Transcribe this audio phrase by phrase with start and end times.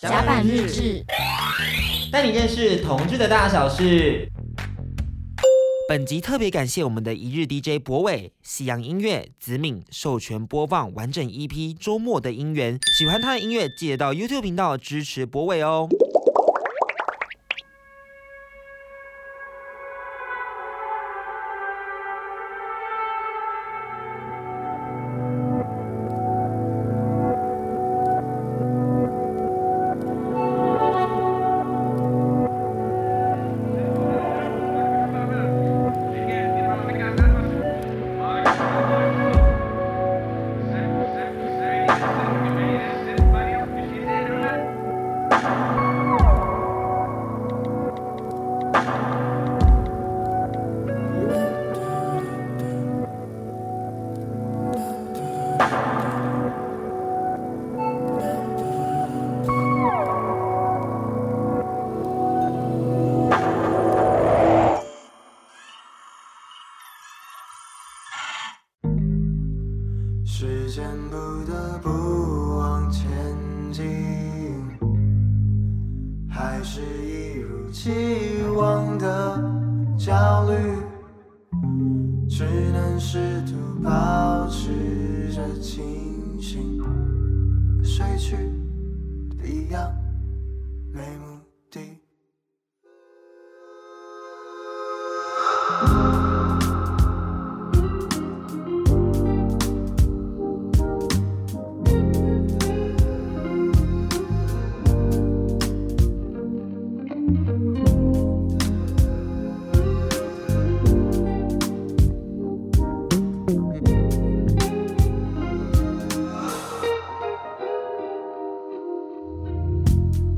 [0.00, 1.04] 甲板日志，
[2.12, 4.28] 带你认识同志的大小事。
[5.88, 12.78] 本集特别感谢我们的一日 DJ 博伟、西洋音乐子敏授权播放完整 EP《周末的音源》。
[12.96, 15.88] 喜欢他的音乐，记得到 YouTube 频道支持博伟哦。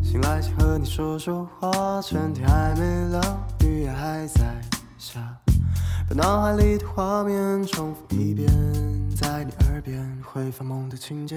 [0.03, 3.21] 醒来想和你说说话，春天还没老，
[3.65, 4.61] 雨也还在
[4.99, 5.21] 下，
[6.09, 8.49] 把脑海里的画面重复一遍，
[9.15, 11.37] 在你耳边回放梦的情节，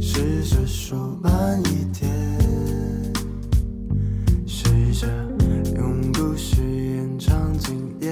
[0.00, 2.10] 试着说慢一点，
[4.92, 5.12] 试着
[5.74, 8.10] 用故事延长今夜，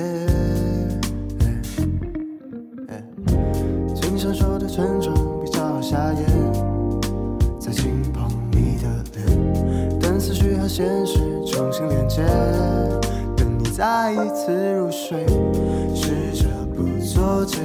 [3.94, 5.12] 经常说的沉重
[5.44, 6.24] 比较好下咽，
[7.60, 9.98] 再轻碰你的脸。
[9.98, 12.22] 等思绪和现实重新连接，
[13.36, 15.26] 等你再一次入睡，
[15.94, 17.58] 试着不做结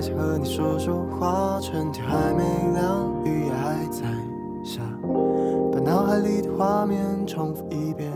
[0.00, 4.06] 想和你说说话，春天还没亮，雨也还在
[4.64, 4.80] 下，
[5.72, 8.10] 把脑海里的画面重复一遍，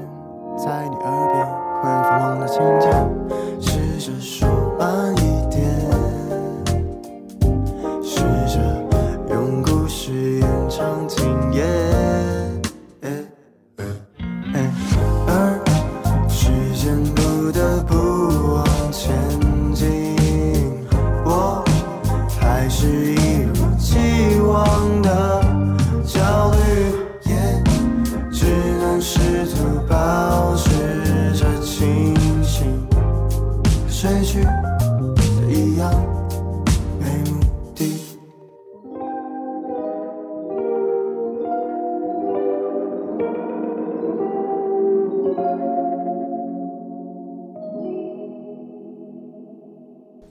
[0.57, 1.47] 在你耳边
[1.83, 3.14] 回放梦的情节。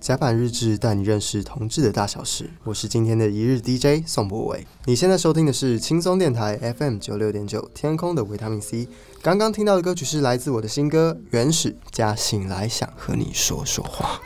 [0.04, 4.68] 甲板日志带你认识同志的大小事，我是今天的一日 DJ 宋博伟。
[4.84, 8.90] 你现在收听的是轻松电台 FM 九六点九天空的维他命 C。
[9.22, 14.20] 刚刚听到的歌曲是来自我的新歌《原始》加醒来想和你说说话。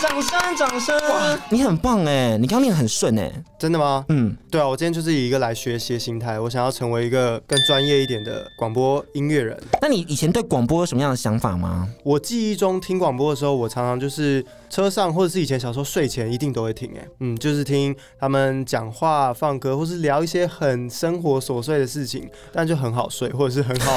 [0.00, 0.36] 掌声。
[0.56, 1.38] 掌声，哇！
[1.50, 4.04] 你很棒哎，你刚念得很顺哎，真的吗？
[4.08, 9.58] 嗯，对啊，我今天就是以一个来学习的心态，我想要成为一个更专业一点的广播音乐人。
[9.82, 11.86] 那你以前对广播有什么样的想法吗？
[12.02, 23.94] 我记忆中听广播的时候，我常常就是车上或者是以前小时候睡前一定都会听哎，嗯，就是听他们讲话、放歌，或是聊一些很生活琐碎的事情，但就很好睡，或者是很好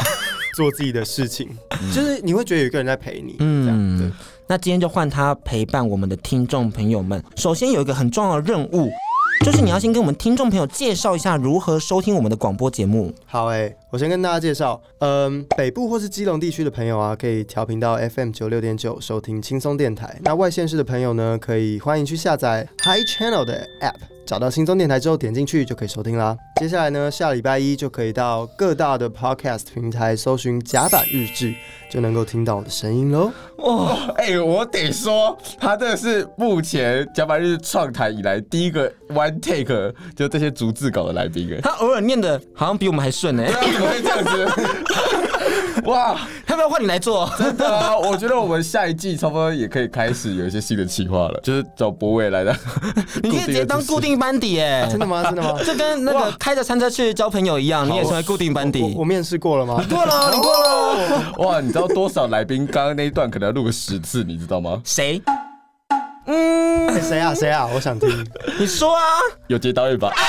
[0.56, 1.48] 做自己的事情，
[1.96, 4.12] 就是你会觉得有一个人在陪你，嗯，这样对。
[4.52, 7.24] 那今天就换他陪伴我们的听众朋友们。
[7.36, 8.90] 首先有一个很重要的任务，
[9.46, 13.14] 就是你要先跟我们听众朋友介绍一下如何收听我们的广播节目。
[13.28, 20.20] 好诶、我先跟大家介绍，嗯，北部或是基隆地区的朋友啊，可以调频到 FM 九六点九收听轻松电台。
[20.24, 24.00] 那外县市的朋友呢，可以欢迎去下载 Hi Channel 的 App。
[24.30, 26.38] 找到轻松电台之后，点进去就可以收听啦。
[26.62, 31.52] 接下来呢，下礼拜一就可以到各大的 Podcast 平台搜寻甲板日志，
[31.90, 33.32] 就能够听到我的声音喽。
[33.58, 41.62] 哇，哎、欸，我得说，他这是目前甲板日志创台以来第一个 One Take 就这些逐字稿的来宾哎。
[41.62, 43.48] 他偶尔念的好像比我们还顺哎。
[43.48, 45.29] 怎么会这样子？
[45.86, 47.30] 哇，要不要换你来做？
[47.38, 52.56] 真的啊，我觉得我们下一季差不多也可以开始有一些新的企划了，就是找博伟来的。
[53.24, 55.24] 你可以直接当固定班底哎、啊，真的吗？
[55.24, 55.58] 真的吗？
[55.64, 58.94] 就跟那个开着餐车去交朋友一样，你也成为固定班底。
[58.98, 59.84] 我，面试过了吗？
[59.90, 61.34] 过了，你过了。
[61.38, 64.82] 哇，你知道多少来宾刚刚那一段可能要录个十次，你知道吗？
[64.84, 65.22] 谁？
[66.26, 67.34] 嗯，谁啊？
[67.34, 67.68] 谁啊？
[67.74, 68.08] 我想听。
[68.60, 69.02] 你说啊？
[69.48, 70.12] 有接导演吧？
[70.16, 70.24] 太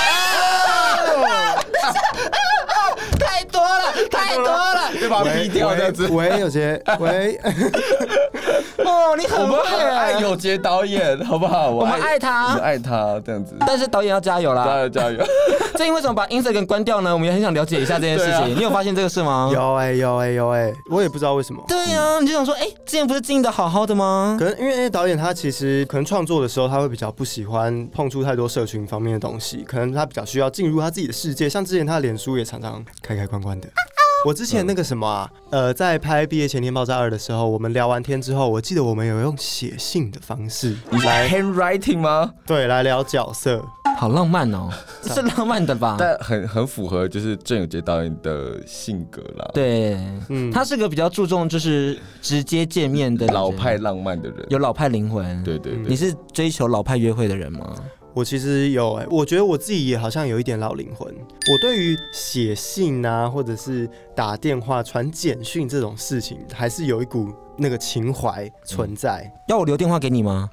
[3.53, 5.23] 多了，太多了，对吧？
[5.23, 6.07] 低调这样子。
[6.07, 7.39] 喂，有杰，喂。
[8.83, 11.69] 哦，你很会，我们爱有杰导演，好不好？
[11.69, 13.55] 我们爱他，我们爱他这样子。
[13.59, 15.23] 但是导演要加油啦，加油加油！
[15.75, 17.13] 这因为什么把 Instagram 关掉呢？
[17.13, 18.33] 我们也很想了解一下这件事情。
[18.33, 19.49] 啊、你有发现这个事吗？
[19.53, 21.63] 有哎、欸，有哎、欸，有哎、欸，我也不知道为什么。
[21.67, 24.35] 对呀、啊，你就想说，哎、欸，之前不是经营的好好的吗？
[24.39, 31.49] 可能因为那导演他其实可能创作的时候，他会比较不喜欢碰触太多社群方面的东西，可能他比较需要进入他自己的世界。
[31.49, 33.67] 像之前他的脸书也常常开开关关的。
[34.23, 42.31] 我之前那个什么啊，呃，在拍《毕业前天爆炸二》的时候，我们聊完天之后，我记得我们有用写信的方式来 handwriting 吗？
[42.45, 43.65] 对，来聊角色，
[43.97, 44.69] 好浪漫哦，
[45.01, 45.95] 是浪漫的吧？
[45.99, 49.49] 但很很符合就是郑有杰导演的性格啦。
[49.55, 49.97] 对，
[50.29, 55.43] 嗯，他是个比较注重就是直接见面的老派浪漫的人，有老派灵魂。
[55.43, 57.73] 对对对，你是追求老派约会的人吗？
[58.13, 61.07] 我其实有哎、我觉得我自己也好像有一点老灵魂。
[61.07, 69.31] 我对于写信啊，或者是打电话、传简讯这种事情，还是有一股那个情怀存在。
[69.47, 70.49] 要我留电话给你吗？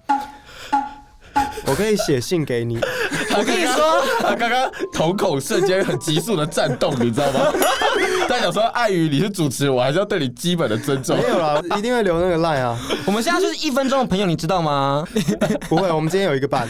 [1.66, 2.78] 我可以写信给你。
[3.36, 7.52] 我跟你说，他刚刚瞳孔瞬间很急速的颤动，你知道吗？
[8.28, 11.16] 但想说，碍于你是主持人，我还是要对你基本的尊重。
[11.16, 12.78] 没有啦，一定会留那个 line 啊。
[13.06, 15.06] 我们现在就是一分钟的朋友，你知道吗？
[15.68, 16.68] 不会，我们今天有一个半。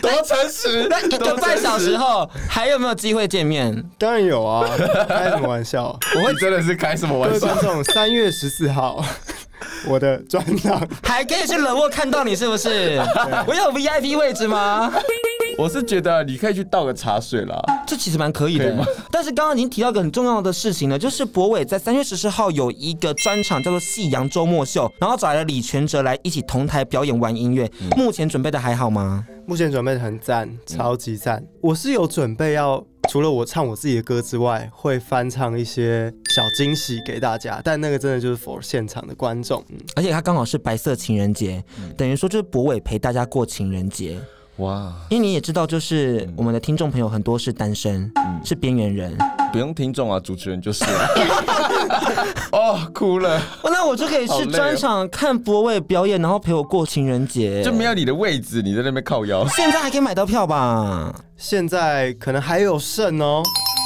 [0.00, 0.86] 多诚实！
[0.90, 3.84] 那一个半小时后还有没有机会见面？
[3.98, 4.68] 当然有啊，
[5.08, 5.96] 开什么玩笑？
[6.16, 7.38] 我会真的是开什么玩笑？
[7.38, 9.04] 各位观众，三月十四号。
[9.88, 13.00] 我的专场还可以去冷漠看到你，是不是？
[13.46, 14.92] 我有 VIP 位置吗？
[15.58, 18.74] 我是觉得你可以去倒个茶水啦，这其实蛮可以的。
[19.10, 27.70] 但是刚刚已经提到一个很重要的事情了，就是博伟在三月十四号有一个专场叫做《夕阳周末秀》，然后找来了李全哲来一起同台表演玩音乐。
[27.96, 29.26] 目前准备的还好吗？
[29.46, 31.44] 目前准备的很赞，超级赞。
[31.60, 32.82] 我是有准备要。
[33.10, 44.18] 除了我唱我自己的歌之外，会翻唱一些小惊喜给大家，但那个真的就是 for 现场的观众，嗯，而且他刚好是白色情人节，嗯，等于说就是博伟陪大家过情人节。
[44.56, 44.92] 哇！
[45.10, 49.16] 因为你也知道，就是我们的听众朋友很多是单身，嗯，是边缘人。
[49.50, 51.08] 不用听众啊，主持人就是了。
[52.52, 53.42] 哦，哭了。
[53.64, 57.62] 那我就可以去专场看博伟表演，然后陪我过情人节。
[57.62, 59.46] 就没有你的位置，你在那边靠腰。
[59.48, 61.14] 现在还可以买到票吧？
[61.36, 63.42] 现在可能还有剩哦。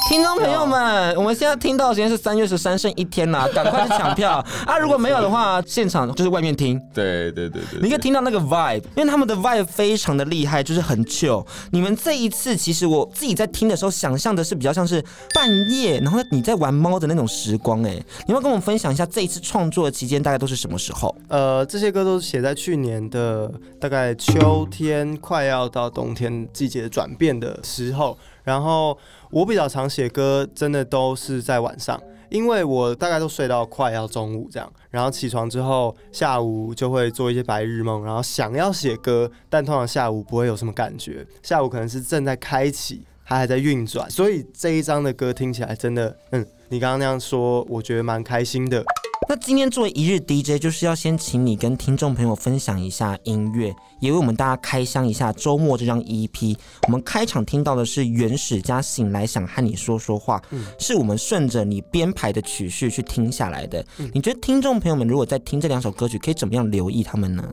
[0.09, 4.35] 听众朋友们，我们现在听到的时间是三月十三，剩一天啦， 赶快去抢票
[4.65, 4.79] 啊！
[4.79, 6.81] 如果没有的话，现场就是外面听。
[6.95, 11.45] 对对对对，你可以听到那个 vibe，因为他们的 vibe 非常的厉害，就是很 chill。
[11.73, 17.83] 你们这一次，其实我自己在听的时候，想象的是比较像是半夜，然后你在玩猫的那种时光。
[17.83, 21.13] 哎，你要跟我们分享一下这一次创作的期间大概都是什么时候？
[21.29, 28.97] 呃，这些歌都是写在去年的大概秋天快要到冬天季节转变的时候，然后。
[29.33, 48.85] 我比较常写歌，真的都是在晚上，因为我大概都睡到快要中午这样，然后起床之后，下午就会做一些白日梦，然后想要写歌，但通常下午不会有什么感觉，下午可能是正在开启，它还在运转，所以这一张的歌听起来真的，嗯，你刚刚那样说，我觉得蛮开心的。
[49.29, 56.57] 那今天作为一日 DJ，就是要先请你跟听众朋友分享一下音乐，也为我们大家开箱一下周末这张 EP。
[56.87, 63.85] 我们开场听到的是原始加醒来想和你说说话，嗯、是我们顺着你编排的曲序去听下来的。
[63.99, 67.49] 嗯、你觉得听众朋友们如果在听这两首歌曲，可以怎么样留意他们呢？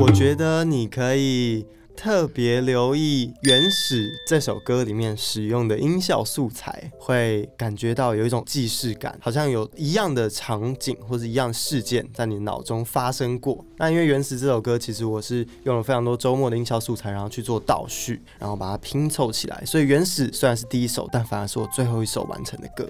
[0.00, 1.64] 我觉得你可以。
[1.98, 13.64] 特别留意《原始》这首歌里面使用的音效素材，会感觉到有一种既视感，好像有一样的场景或是一样事件在你脑中发生过。
[13.78, 19.60] 那因为《原始》这首歌，其实我是用了非常多周末的音效素材，然后去做倒叙，然后把它拼凑起来。
[19.66, 22.88] 所以《原始》虽然是第一首，但反而是我最后一首完成的歌。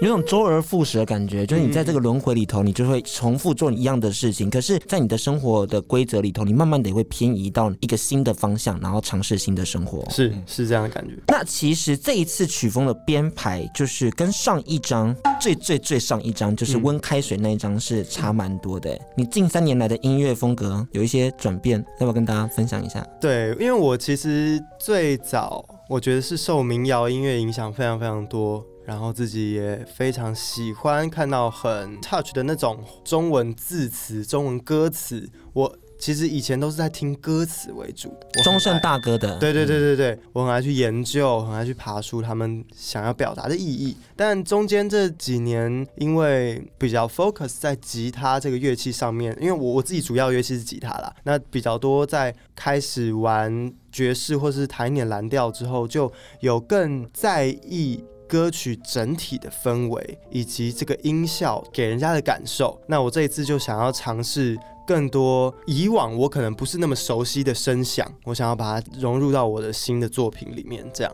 [0.00, 4.48] 有种周而复始的感觉，就是你在这个轮回里头，你就会重复做你一样的事情。
[4.48, 10.08] 可是，在你的生活的规则里头，你慢慢的也会偏移到一个新的方向，然后尝试新的生活。
[10.08, 11.14] 是是这样的感觉。
[11.26, 18.96] 那其实这一次曲风的编排，就是跟上一张最最最上一张，就是温开水那一张是差蛮多的。
[19.16, 23.04] 你近三年来的音乐风格有一些转变，要不要跟大家分享一下？
[23.20, 28.64] 对，因为我其实最早我觉得是受民谣音乐影响非常非常多。
[28.88, 35.28] 然后自己也非常喜欢看到很 touch 的那种中文字词、中文歌词。
[35.52, 38.10] 我其实以前都是在听歌词为主，
[38.42, 39.38] 中盛大哥的。
[39.38, 43.94] 对对对对对，我很爱去研究，很爱去爬出他们想要表达的意义。
[44.16, 58.02] 但中间这几年，因为比较 focus 在吉他这个乐器上面，因为我我自己主要乐器是吉他啦，那比较多在开始玩爵士或是弹一点蓝调之后，就有更在意。
[58.28, 64.56] 歌曲整体的氛围以及这个音效给人家的感受，那我这一次就想要尝试
[64.86, 70.88] 更多以往我可能不是那么熟悉的声响，我想要把它融入到我的新的作品里面。
[70.92, 71.12] 这样，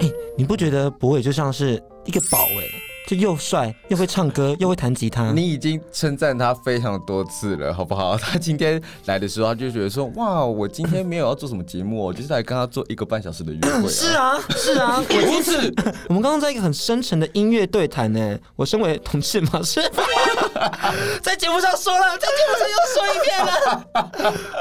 [0.00, 2.89] 欸，你不觉得博伟就像是一个宝欸？
[3.10, 8.16] 就又帅又会唱歌又会弹吉他，你已经称赞他非常多次了，好不好？
[8.16, 13.88] 他今天来的时候，他就觉得说：“哇，我今天没有要做什么节目，我就是来跟他做一个半小时的约会。
[13.90, 15.74] ”是啊，是啊，我第一 次。
[16.06, 18.38] 我们刚刚在一个很深沉的音乐对谈呢。
[18.54, 19.82] 我身为同事嘛，是
[21.20, 23.84] 在节目上说了，在节目上又说一遍了。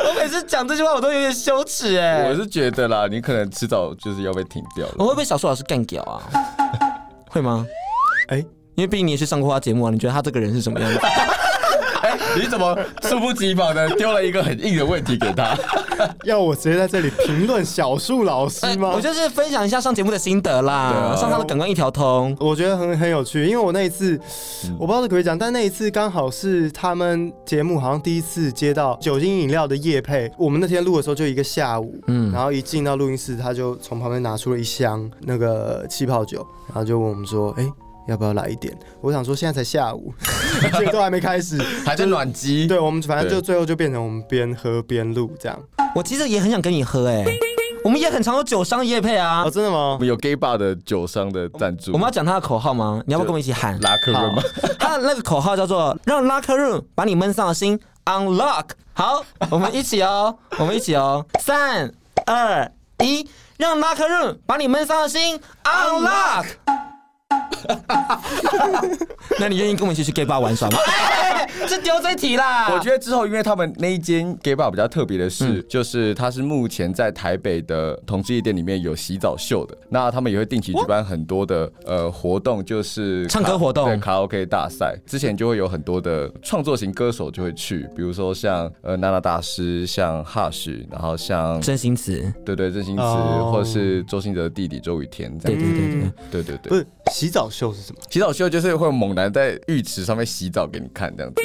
[0.07, 2.27] 我每次讲这句话，我都有点羞耻哎。
[2.27, 4.95] 我是觉得啦，你可能迟早就是要被停掉了。
[4.97, 6.23] 我会被小树老师干掉啊？
[7.29, 7.63] 会吗？
[8.29, 10.99] 哎，欸、因为毕竟你也是上过他节目啊，你觉得他这个人是什么样的？
[12.01, 15.57] 哎、欸，你怎么猝不及防的丢了一个很硬的问题给他？
[16.23, 18.95] 要我直接在这里评论小树老师吗、欸？
[18.95, 23.45] 我就是分享一下上节目的心得啦，啊、上他的感官一条通，我觉得很很有趣。
[23.45, 24.17] 因为我那一次，
[24.79, 30.31] 我不知道可不可以讲，但那一次刚好是他们节目好像第一次接到酒精饮料的业配。
[30.37, 37.73] 我们那天录的时候就一个下午，嗯，然后一进到录音室，他就从旁边拿出了一箱那个气泡酒，然后就问我们说：“哎、欸。”
[38.09, 38.75] 要不要来一点？
[39.01, 40.13] 我想说现在才下午，
[40.73, 42.67] 这个都还没开始， 还在暖机。
[42.67, 45.59] 对，我们反正就最后就变成我们边喝边录这样。
[45.95, 47.39] 我其实也很想跟你喝哎、欸，
[47.83, 49.43] 我们也很常有酒商夜配啊。
[49.43, 49.93] 哦，真的吗？
[49.93, 51.91] 我们有 gay bar 的酒商的赞助。
[51.93, 53.01] 我们要讲他的口号吗？
[53.07, 53.79] 你要不要跟我们一起喊？
[53.81, 54.43] 拉克润吗？
[54.77, 58.65] 他的那个口号叫做“让拉克润把你闷丧的心 unlock”。
[58.93, 61.91] 好，我们一起哦，我们一起哦，三
[62.25, 62.71] 二
[63.03, 66.45] 一，让拉克润把你闷丧的心 unlock。
[69.39, 70.77] 那你愿意跟我们一起去 gay bar 玩耍吗？
[71.67, 72.71] 这丢这题啦！
[72.73, 79.77] 我觉得之后，因为他们那一间 gay bar 比较特别的是，嗯、就是它是目前在台北的同志夜店里面有洗澡秀的。
[79.89, 84.95] 那他们也会定期举办很多的呃活动，就是唱歌活动、对卡拉 OK 大赛。
[85.05, 98.01] 之前就会有很多的创作型歌手就会去，比如说像呃娜娜大师，像 Hush，然后像真心词，对对真心词，哦、或者是周星哲的弟弟周雨天，对对对对对对对，不是洗洗澡秀是什么？
[98.09, 101.39] 洗澡秀就是会有猛男在浴池上面洗澡给你看这样子，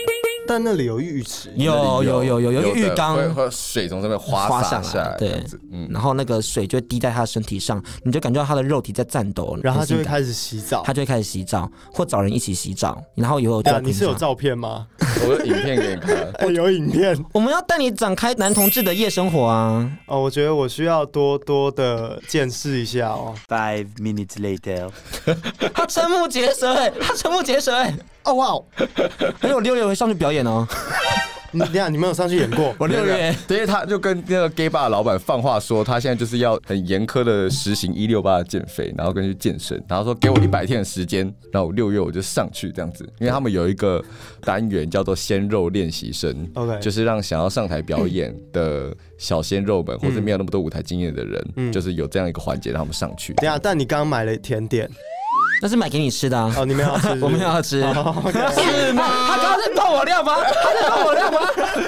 [0.47, 3.17] 但那里有浴池，有有有有有浴缸，
[3.51, 14.87] 水从上面滑洒下来，对，嗯，然后那个水就会滴在他的身体上，你就感觉到他的肉体在颤抖，然后他就会开始洗澡，他就会开始洗澡，或找人一起洗澡，然后以后就你是有照片吗？
[15.27, 19.91] 我有影片给你看，我有影片，我们要带你展开男同志的夜生活啊！
[20.07, 23.35] 哦，我觉得我需要多多的见识一下哦。
[23.49, 24.91] Five minutes later，
[25.73, 27.75] 他瞠目结舌哎，他瞠目结舌
[28.27, 28.61] 哎，哦哇，
[29.39, 30.67] 还有六月会上去表演哦。
[31.53, 32.75] 你等下，你没有上去演过？
[32.81, 44.03] 我六月，所以他就跟那个 gay bar 老板放话说，他现在就是要很严苛的实行一六八的减肥，然后跟去健身，然后说给我一百天的时间，然后我六月我就上去这样子，因为他们有一个
[44.41, 53.33] 单元叫做鲜肉练习生，OK，就是让想要上台表演的小鲜肉们，或者没有那么多舞台经验的人，嗯、就是有这样一个环节让他们上去。
[53.35, 54.91] 等下，但你刚刚买了甜点。
[55.65, 56.55] 那是买给你吃的啊。
[56.59, 57.87] 哦，你们要吃 我们要吃，是
[58.93, 59.03] 吗？
[59.29, 60.35] 他刚刚在爆我料吗？
[60.45, 61.39] 他在爆我料吗？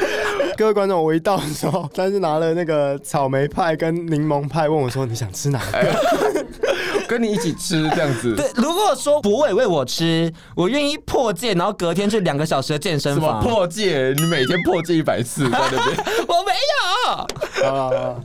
[0.56, 6.47] 各位观众，我一到的时候，但是拿了那个草莓派跟柠檬派，问我说你想吃哪一个？
[7.08, 8.34] 跟你一起吃这样子。
[8.34, 13.42] 对，如果说博伟喂我吃，我愿意破戒，然后隔天去两个小时的健身什么房。
[13.42, 14.12] 破戒？
[14.16, 15.96] 你每天破戒一百次在那边。
[16.28, 17.66] 我没有。
[17.66, 18.20] 好了好了，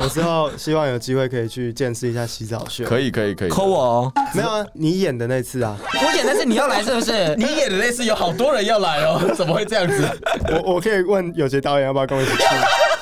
[0.00, 2.84] 我之后希望有机会可以去见识一下洗澡秀。
[2.84, 3.48] 可以可以可以。
[3.48, 4.12] 抠我哦。
[4.34, 7.34] 没有啊，你演的那次啊，我演的是你要来是不是？
[7.36, 10.04] 你演的那次有好多人要来哦，怎么会这样子？
[10.50, 12.44] 我我可以问有些导演要不要跟我一起去？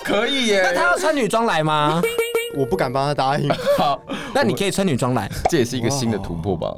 [0.05, 0.63] 可以耶。
[0.63, 2.01] 那他要穿女装来吗？
[2.57, 3.49] 我不敢帮他答应。
[3.79, 4.01] 好，
[4.35, 5.31] 那你可以穿女装来。
[5.51, 6.75] 这也是一个新的突破吧？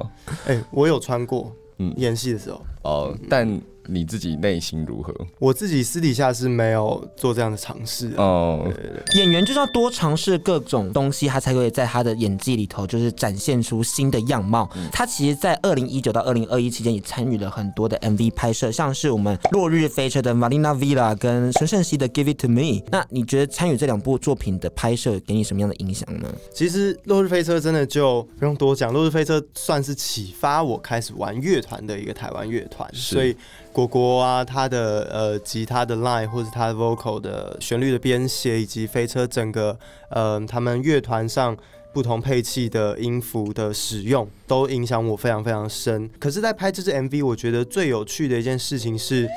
[0.47, 2.61] 哎，我有穿过，嗯演戏的时候。
[2.83, 3.59] 哦，但。
[3.87, 5.13] 你自己内心如何？
[5.39, 8.71] 我自己私底下是没有做这样的尝试哦。
[9.15, 14.69] 演员就是要多尝试各种东西，他才可以在他的演技里头就是展现出新的样貌。
[14.75, 22.83] 嗯、他其实，在二零一九到二零二一期间也参与了很多的 MV 拍摄，像是我们《落日飞车》的 Marina Villa 跟孙盛熙的 Give It To Me。
[22.91, 26.27] 那你觉得参与这两部作品的拍摄给你什么样的影响呢？
[26.53, 33.35] 其实《落日飞车》真的就不用多讲，《落日飞车》算是启发我开始玩乐团的一个台湾乐团，所以。
[33.77, 39.77] 果果啊，他的呃吉他的 line 或者他的 vocal 的旋律的编写，以及飞车整个
[40.09, 41.55] 呃他们乐团上
[41.93, 46.09] 不同配器的音符的使用，都影响我非常非常深。
[46.19, 49.27] 可是，在拍这支 MV，我觉得最有趣的一件事情是。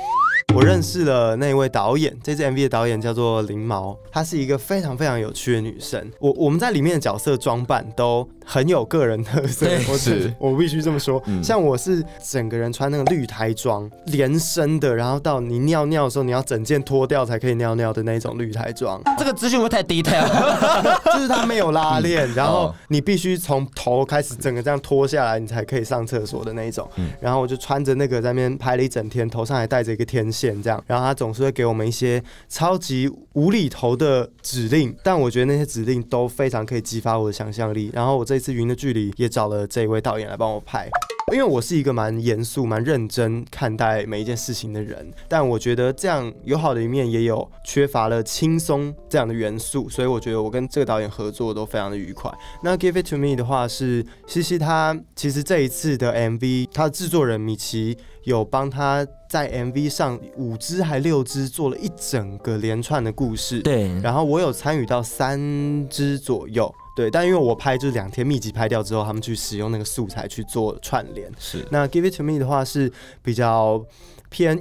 [0.53, 6.11] 我认识了那一位导演，这支 MV 的导演叫做林毛，她是一个非常非常有趣的女生。
[6.19, 11.23] 我我们在里面的角色装扮都很有个人特色，我是我必须这么说。
[11.27, 19.01] 嗯、像我是整个人穿那个绿台装，连身的，然后到你尿尿的时候，你要整件脱掉才可以尿尿的那种绿台装。
[19.17, 20.27] 这个资讯会太 detail，
[21.15, 26.89] 就是他没有拉链，嗯、然后你必须从头开始整个这样脱下来，你才可以上厕所的那一种。
[26.97, 30.40] 嗯、然后我就穿着那个在那边拍了一整天，头上还戴着一个天线。
[30.41, 37.91] 这样，然后他总是会给我们一些超级无厘头的指令，但我觉得那些指令都非常可以激发我的想象力。
[37.93, 40.89] 然后我这次《云的距离》也找了这一位导演来帮我拍，
[41.33, 52.31] 因为我是一个蛮严肃、蛮认真看待每一件事情的人，但我觉得这样有好的一面，也有缺乏了轻松这样的元素，所以我觉得我跟这个导演合作都非常的愉快。
[52.63, 57.97] 那《Give It To Me》的话是西西，他其实这一次的 MV，他的制作人米奇。
[58.25, 63.89] 有帮他在 MV 上五支还六支做了一整个连串的故事，对。
[64.03, 67.11] 然后我有参与到三支左右，对。
[67.11, 71.31] 但因为我拍就是两天密集拍掉之后，他们去使用那个素材去做串联。
[71.39, 71.67] 是。
[71.71, 73.85] 那 Give It To Me 的话是比较
[74.29, 74.57] 偏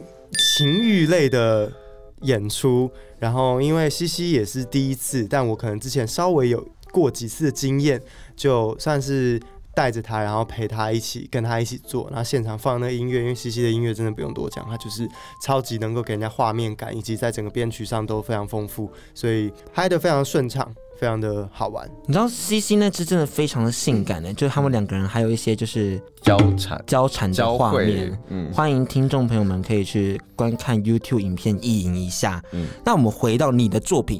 [0.55, 1.71] 情欲类的
[2.21, 8.01] 演出，然后因为西西也是第一次，但我可能之前稍微有过几次的经验，
[8.35, 9.39] 就算是。
[9.71, 15.07] 带着他，然后陪他一起，跟他一起做，然后现场放那个音乐，因为西西的音乐真的不用多讲，他就是
[15.41, 21.89] 超级能够给人家画面感，以及在整个编曲上都非常丰富，所以拍得非常顺畅，非常的好玩。
[22.05, 32.43] 你知道 C C 那只真的非常的性感呢，就是他们两个人还有一些就是交缠交缠的画面，嗯，欢迎听众朋友们可以去观看 YouTube 影片意淫一下。
[32.51, 34.19] 嗯，那我们回到你的作品。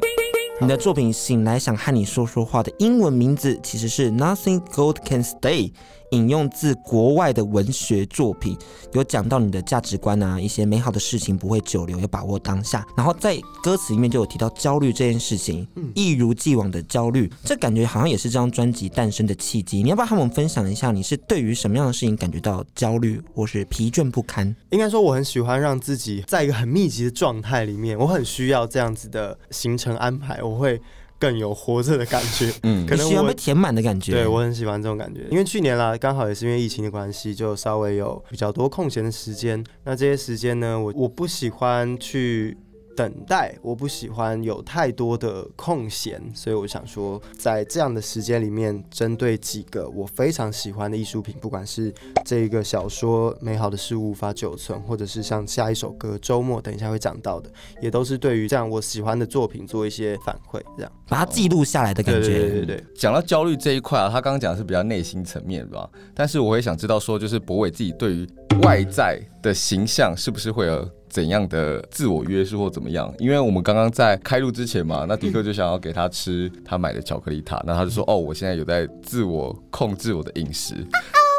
[0.61, 5.71] 你的作品《醒来想和你说说话》的英文名字其实是 Nothing Gold Can Stay。
[6.11, 8.57] 引用自国外的文学作品，
[8.93, 12.85] 有讲到你的价值观啊，一些美好的事情不会久留，要把握当下。
[12.95, 19.83] 然后在歌词里面就有提到焦虑这件事情，一如既往的焦虑，这感觉好像也是这张专辑诞生的契机。
[19.83, 24.55] 你要不要和我们分享一下，你是对于什么样的事情感觉到焦虑或是疲倦不堪？
[24.71, 30.81] 应该说，我很喜欢让自己在一个很密集的状态里面，我很需要这样子的行程安排，我会。
[31.19, 34.13] 更有活着的感觉， 嗯，可能我喜欢被填满的感觉。
[34.13, 39.63] 对，我很喜欢这种感觉，因为去年啦，刚好也是因为疫情的关系，就稍微有比较多空闲的时间。
[39.83, 42.57] 那这些时间呢，我我不喜欢去。
[42.99, 51.93] 等待，我不喜欢有太多的空闲，所以我想说，在这样的时间里面，针对几个我非常喜欢的艺术品，不管是
[52.25, 57.49] 这个小说《美好的事物无法久存》，或者是像下一首歌《周末》，等一下会讲到的，
[57.81, 62.27] 也都是对于这样我喜欢的作品做一些反馈，这样把它记录下来的感觉。
[62.27, 68.27] 对对对对，讲到焦虑这一块啊，他刚刚讲的是比较内心层面吧，但是我也想知道说，就是博伟自己对于
[68.63, 70.89] 外在的形象是不是会有？
[71.09, 73.11] 怎样的自我约束或怎么样？
[73.17, 80.75] 因为我们刚刚在开录之前嘛，那迪克就想要给他吃他买的巧克力塔，那他就说：“哦，我现在有在自我控制我的饮食。”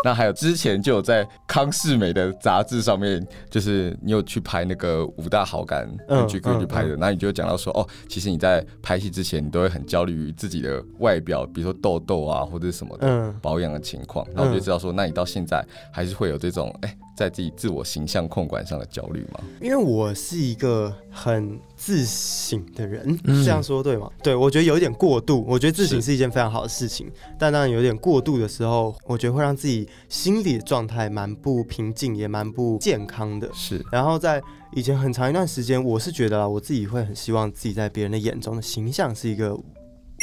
[0.04, 5.88] 那还有之前就有在康世美的杂志上面，就是你有去拍那个五大好感
[6.28, 16.88] 去可以去拍的，那、嗯嗯、你就讲到说，哦，其实你在拍戏之前，你都会很焦虑于自己的外表，比如说痘痘啊或者什么的保养的情况，然后我就知道说，那你到现在还是会有这种哎。
[16.88, 19.40] 欸在自己自我形象控管上的焦虑吗？
[19.61, 24.11] 因为我是一个很自省的人，嗯、这样说对吗？
[24.22, 25.44] 对，我觉得有一点过度。
[25.46, 33.46] 我觉得自省是一件非常好的事情，但当然有点过度的时候，我觉得会让自己心理的状态蛮不平静，也蛮不健康的。
[33.52, 33.85] 是。
[33.92, 39.54] 然后在以前很长一段时间，我是觉得啦，我自己会很希望自己在别人的眼中的形象是一个。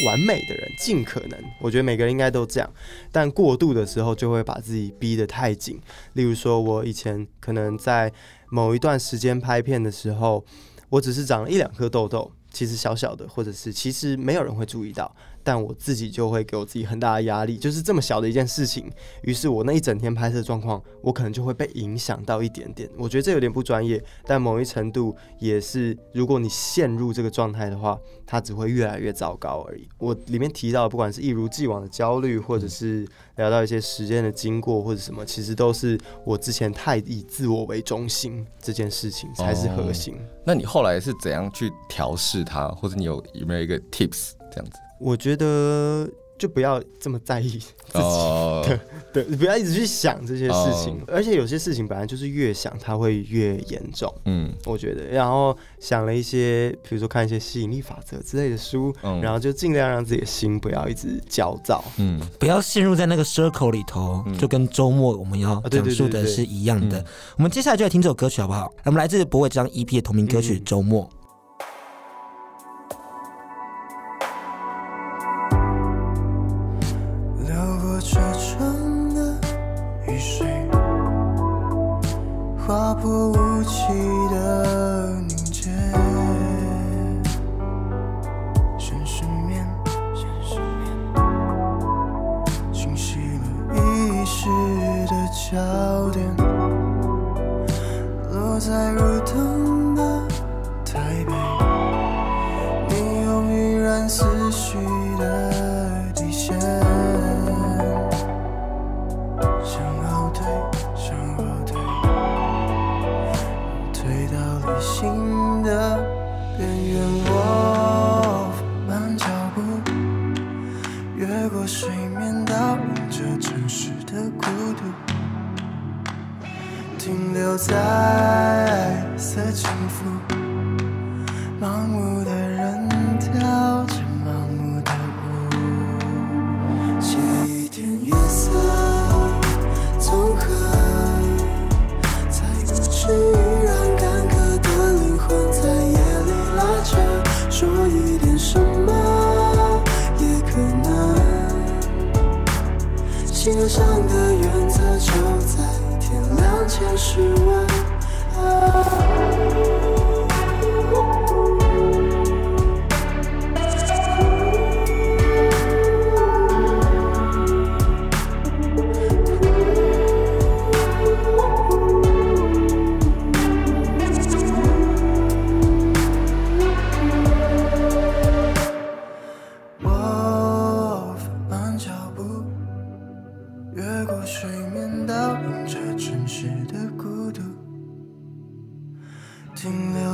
[0.05, 2.69] 完美的人，尽可能，我觉得每个人应该都这样，
[3.11, 5.79] 但过度的时候就会把自己逼得太紧。
[6.13, 8.11] 例如说，我以前可能在
[8.49, 10.45] 某一段时间拍片的时候，
[10.89, 15.13] 我只是长了一两颗痘痘，其实小小的，或者是其实没有人会注意到。
[15.47, 22.89] 但我自己就会给我自己很大的压力，就是这么小的一件事情，于是我那一整天拍摄状况，我可能就会被影响到一点点。
[22.97, 29.87] 我觉得这有点不专业，但某一程度也是，如果你陷入这个状态的话，它只会越来越糟糕而已。
[29.99, 33.07] 我里面提到，不管是一如既往的焦虑，或者是
[33.37, 40.13] 聊到一些时间的经过或者什么，其实都是我之前太以自我为中心这件事情才是核心。
[40.45, 44.77] 那你后来是怎样去调试它，或者你有有没有一个 tips 这样子？
[44.99, 48.63] 我觉得就不要这么在意自己，oh.
[48.67, 48.79] 对
[49.11, 51.09] 对，不要一直去想这些事情，oh.
[51.17, 54.13] 而且有些事情本来就是越想它会越严重。
[54.25, 67.03] 嗯，我觉得，然后想了一些，比如说看一些吸引力法则之类的书，嗯，然后就尽量让自己的心不要一直焦躁，嗯，不要陷入在那个 circle 里头，嗯、就跟周末我们要讲述的是一样的。
[67.37, 68.71] 我们接下来就来听这首歌曲好不好？
[68.83, 71.03] 我们来自博伟这张 EP 的同名歌曲《周末》。
[71.07, 71.16] 嗯
[78.09, 79.37] 车窗的
[80.07, 80.47] 雨水
[82.57, 83.83] 划破无际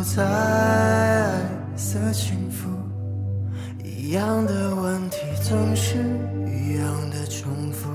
[0.04, 0.22] 彩
[1.78, 2.68] 色幸福
[3.82, 5.96] 一样的问题总是
[6.46, 7.90] 一样的重复。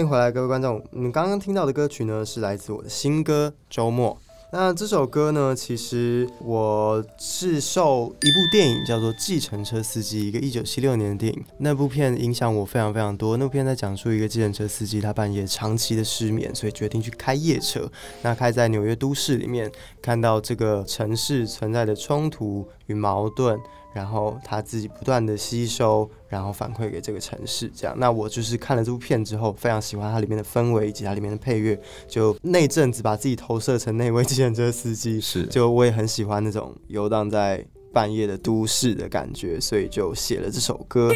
[0.00, 0.82] 欢迎回来，各位观众。
[0.92, 4.12] 你刚刚听到的歌曲呢，是来自我的新歌《周末》。
[4.50, 11.44] 那这首歌呢，其实我是受一部电影叫做《计程车司机》，一个一九七六年的电影。
[11.58, 13.36] 那部片影响我非常非常多。
[13.36, 17.86] 那部片在讲述一个计程车司机，他半夜长期的失眠，所以决定去开夜车。
[18.22, 23.60] 那开在纽约都市里面，看到这个城市存在的冲突与矛盾。
[23.92, 27.96] 然后他自己不断的吸收，然后反馈给这个城市，这样。
[27.98, 41.12] 那我就是看了这部片之后，非常喜欢它里面的氛围以及它里面的配乐，就那阵子把自己投射成那位计程车司机，是，就我也很喜欢那种游荡在半夜的都市的感觉，所以就写了这首歌。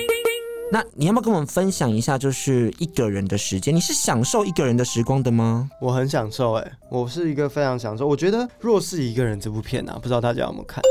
[0.73, 3.73] 那你要不要跟我们分享一下，就是一个人的时间？
[3.73, 5.71] 你是享受一个人的时光的吗？
[5.81, 8.09] 我很享受、欸，哎，我是一个非常享受。
[8.09, 10.83] 我觉得《若是一个人》这部片啊，不知道大家有没有看？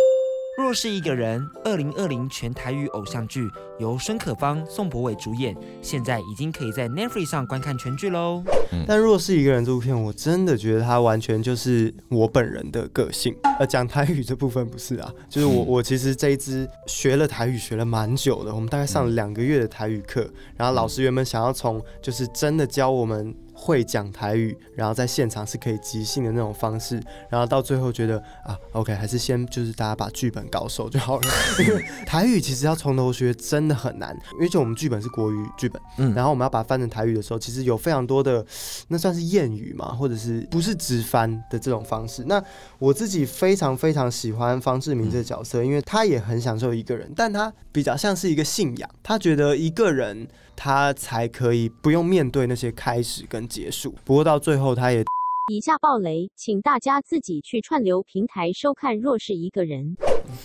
[0.56, 8.44] 若是一个人，二零二零全台语偶像剧由孙可芳、宋博伟主演，现在已经可以在 Netflix 上观看全剧喽。
[8.72, 13.36] 嗯、但若是一个人这部片，我真的觉得它完全就是我本人的个性。
[13.60, 23.34] 呃，讲台语这部分不是啊，就是我我其实这一支学了台语学了蛮久的，我们大概上了两个月的台语课，然后老师原本想要从就是真的教我们。
[23.64, 31.28] 会讲台语，然后在现场是可以即兴的那种方式，然后到最后觉得啊，OK，还是先就是大家把剧本搞熟就好了。
[31.66, 38.46] 因为台语其实要从头学真的很难，因为就我们剧本是国语剧本，嗯，然后我们要把它翻成台语的时候，其实有非常多的
[38.90, 42.26] 那算是谚语嘛，或者是不是直翻的这种方式。
[42.26, 42.44] 那
[42.80, 50.28] 我自己非常非常喜欢方志明这个角色，因为他也很享受一个人，但他比较像是一个信仰，他觉得一个人。
[50.56, 53.96] 他才可以不用面对那些开始跟结束。
[54.04, 55.04] 不过到最后，他也
[55.52, 58.98] 以下暴雷，请大家自己去串流平台收看。
[58.98, 59.98] 若是一个人，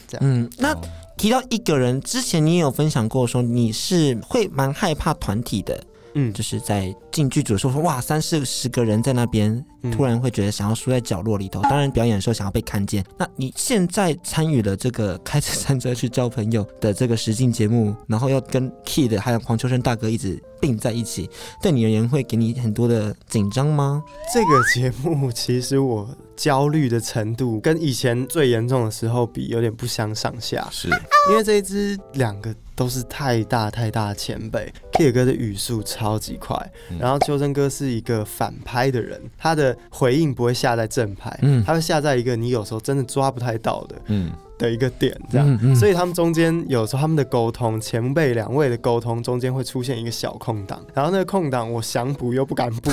[0.09, 0.75] 这样，嗯，那
[1.17, 5.85] 提到一个人，之前你也有分享过，说你是会蛮害怕团体的。
[6.15, 11.61] 嗯，就是在进剧组的时候说，哇，三四十个人在那边，突然会觉得想要缩在角落里头。
[11.63, 13.05] 当然，表演的时候想要被看见。
[13.19, 21.29] 那你现在参与了这个开着餐车去交朋友的这个实境节目，然后要跟 Kid 还有黄秋生大哥一直并在一起，
[21.61, 24.01] 对你而言会给你很多的紧张吗？
[24.33, 30.69] 这个节目其实我焦虑的程度跟以前最严重的时候比，有点不相上下。
[30.71, 30.89] 是
[31.31, 32.55] 因为这一支两个。
[32.79, 36.57] 都是太大太大的前辈，Kid 哥的语速超级快，
[36.97, 44.31] 然后秋生哥是一个反拍的人，他的回应不会下在正拍，嗯，他会下在一个你有时候真的抓不太到的，嗯。
[44.59, 52.91] 的一个点，这样，嗯嗯、所以他们中间有时候他们的沟通，前辈两位的沟通中间会出现一个小空档，然后那个空档我想补又不敢补，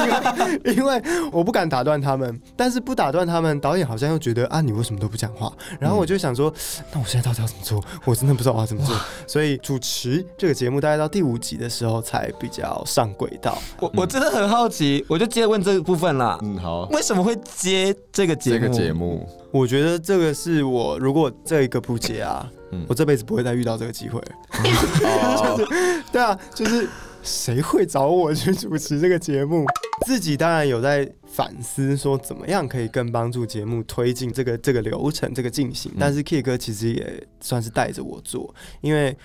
[0.64, 5.52] 因为我不敢打断他们，但是不打断他们，导演好像又觉得啊，你为什么都不讲话？
[5.78, 7.84] 然后我就想说，嗯、那我现在到底要怎么做？
[8.04, 8.96] 我真的不知道我要怎么做。
[9.26, 13.58] 所以主持这个节目大概到第五集的时候才比较上轨道。
[13.80, 16.38] 我我真的很好奇，我就接着问这个部分啦。
[16.42, 18.58] 嗯，好，为什么会接这个节目？
[18.58, 19.28] 这个节目。
[19.50, 24.20] 我觉得这个是我如果这一个不接啊，嗯、我这辈子不会再遇到这个机会。
[24.62, 26.88] 就是对啊，就是
[27.22, 29.64] 谁会找我去主持这个节目？
[30.06, 35.92] 自己当然有在反思，说怎么样可以更帮助节目推进这个这个流程这个进行。
[35.98, 39.16] 但是 Kid 哥其实也算是带着我做，因为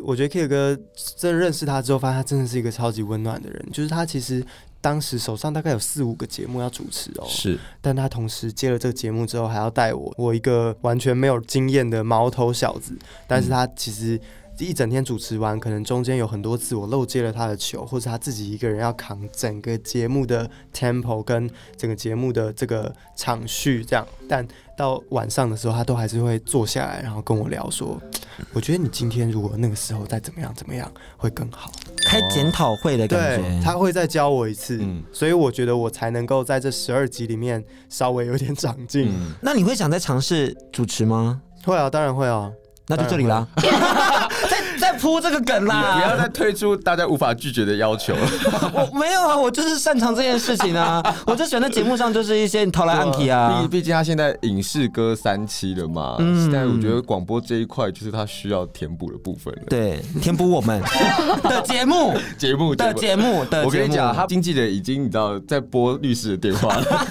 [0.00, 0.78] 我觉得 Kid 哥
[1.16, 3.68] 真的认识他之后，发现他真的是一个超级温暖的人。
[3.72, 4.44] 就是他其实。
[4.80, 14.20] 当时手上大概有四五个节目要主持哦，是，但他同时接了这个节目之后，还要带我，我一个完全没有经验的毛头小子，但是他其实。
[14.66, 24.06] 一整天主持完，可能中间有很多次我漏接了他的球，或者他自己一个人要扛整个节目的 tempo 跟整个节目的这个场序这样。
[24.28, 28.00] 但到晚上的时候，他都还是会坐下来，然后跟我聊说
[28.52, 31.70] ：“我觉得你今天如果那个时候再怎么样怎么样会更好。”
[32.04, 39.10] 开检讨会的感觉，对，他会再教我一次，嗯、所以我觉得我才能够在这十二集里面稍微有点长进。
[39.10, 41.42] 嗯、那你会想再尝试主持吗？
[41.64, 42.50] 会啊，当然会啊。
[42.90, 43.46] 那就这里啦，
[44.88, 48.28] 再再铺这个梗啦，不要再推出大家无法拒绝的要求了。
[48.72, 53.60] 我没有啊，我就是擅长这件事情啊， 我就喜欢在节目上就是一些掏来暗题啊。
[53.62, 59.62] 毕毕竟他现在影视歌三期了嘛，嗯、现在我觉得广播这一块就是他需要填补的部分了。
[59.68, 60.80] 对，填补我们
[61.44, 63.64] 的节目，节目的节目的。
[63.64, 67.06] 我跟你讲，他经纪人已经你知道在拨律师的电话了。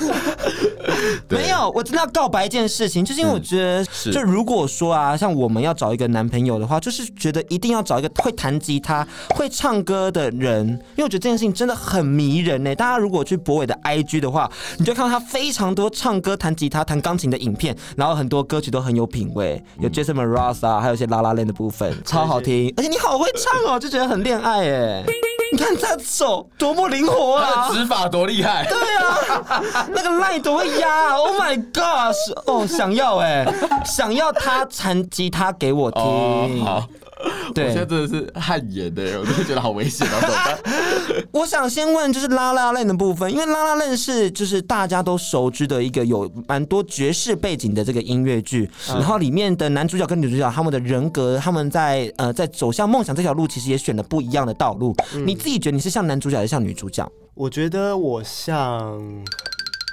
[1.27, 12.73] 对没有，我真的要告白一件事情，就是因为我觉得，嗯、就如果说啊，像我们要找一个男朋友的话，就是觉得一定要找一个会弹吉他、会唱歌的人，因为我觉得这件事情真的很迷人呢。
[12.75, 25.03] 大家如果去博伟的 IG 的话，你就看到他非常多唱歌、弹吉他、弹钢琴的影片，然后很多歌曲都很有品味，有 Jason Mraz 啊，还有一些 La La Land 的部分，超好听，而且你好会唱哦，就觉得很恋爱哎。
[25.51, 28.65] 你看他手多么灵活啊，指法多厉害。
[28.67, 32.15] 对啊，那个赖多会压，Oh my gosh！
[32.45, 33.45] 哦，想要哎，
[33.85, 36.01] 想要他弹吉他给我听。
[36.01, 36.83] 哦，好。
[37.53, 40.19] 对，我现在真的是汗颜的，我真的觉得好危险啊！
[40.21, 41.23] 怎么办？
[41.31, 54.95] 我想先问，就是拉拉链的部分，因为拉拉链是就是大家都熟知的一个有蛮多爵士背景的这个音乐剧，然后里面的男主角跟女主角他们的人格，他们在呃在走向梦想这条路，其实也选了不一样的道路。
[55.25, 57.09] 你自己觉得你是像男主角还是像女主角？
[57.33, 59.01] 我觉得我像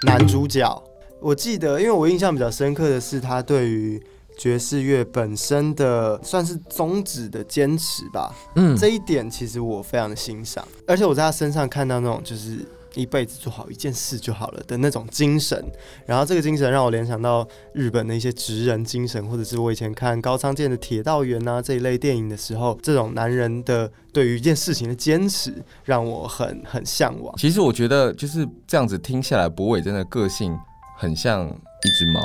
[0.07, 0.83] 男主角。
[1.21, 4.03] 我记得，因为我印象比较深刻的是他对于。
[4.37, 12.59] 爵士乐本身的算是宗旨的坚持吧，嗯，这一点其实我非常的欣赏，而且我在他身上看到那种就是
[12.94, 15.64] 一辈子做好一件事就好了的那种精神，
[16.07, 27.35] 然后这个精神让我联想到日本的一些职人精神，或者是我以前看高仓健的《铁道员》啊这一类电影的时候，这种男人的对于一件事情的坚持让我很很向往。
[27.37, 30.57] 其实我觉得就是这样子听下来，博伟真的个性
[30.97, 32.20] 很像一只猫。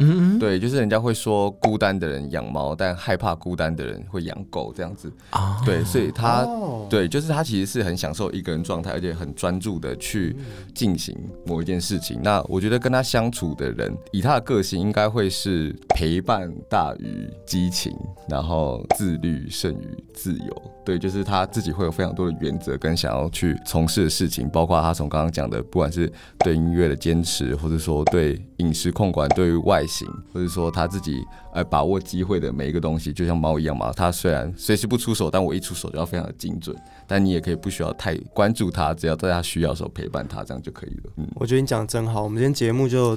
[0.00, 5.60] 嗯，对，就是人家会说孤单的人养猫，但害怕孤单的人会养狗这样子啊。
[5.64, 6.46] 对，所以他
[6.88, 10.34] 对，就是他其实是很享受一个人状态，而且很专注的去
[10.74, 12.18] 进行某一件事情。
[12.22, 17.94] 那我觉得跟他相处的人，以他的个性，应该会是陪伴大于激情，
[18.28, 20.62] 然后自律胜于自由。
[20.90, 29.84] 对，就是他自己会有非常多的原则跟想要去从事的事情，包括他从刚刚讲的，不管是对音乐的坚持，或者说对饮食控管，对于外。
[29.90, 31.20] 形，或者说他自己
[31.52, 33.92] 呃把握机会的每一个东西，就像猫一样嘛。
[33.94, 36.76] 它虽然随时不出手，但我一出手就要非常的精准。
[37.06, 41.10] 但你也可以不需要太关注它，只要在它需要的时候陪伴它，这样就可以了。
[41.16, 42.22] 嗯，我觉得你讲的真好。
[42.22, 43.16] 我们今天节目就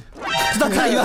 [0.60, 1.04] 这可以吗？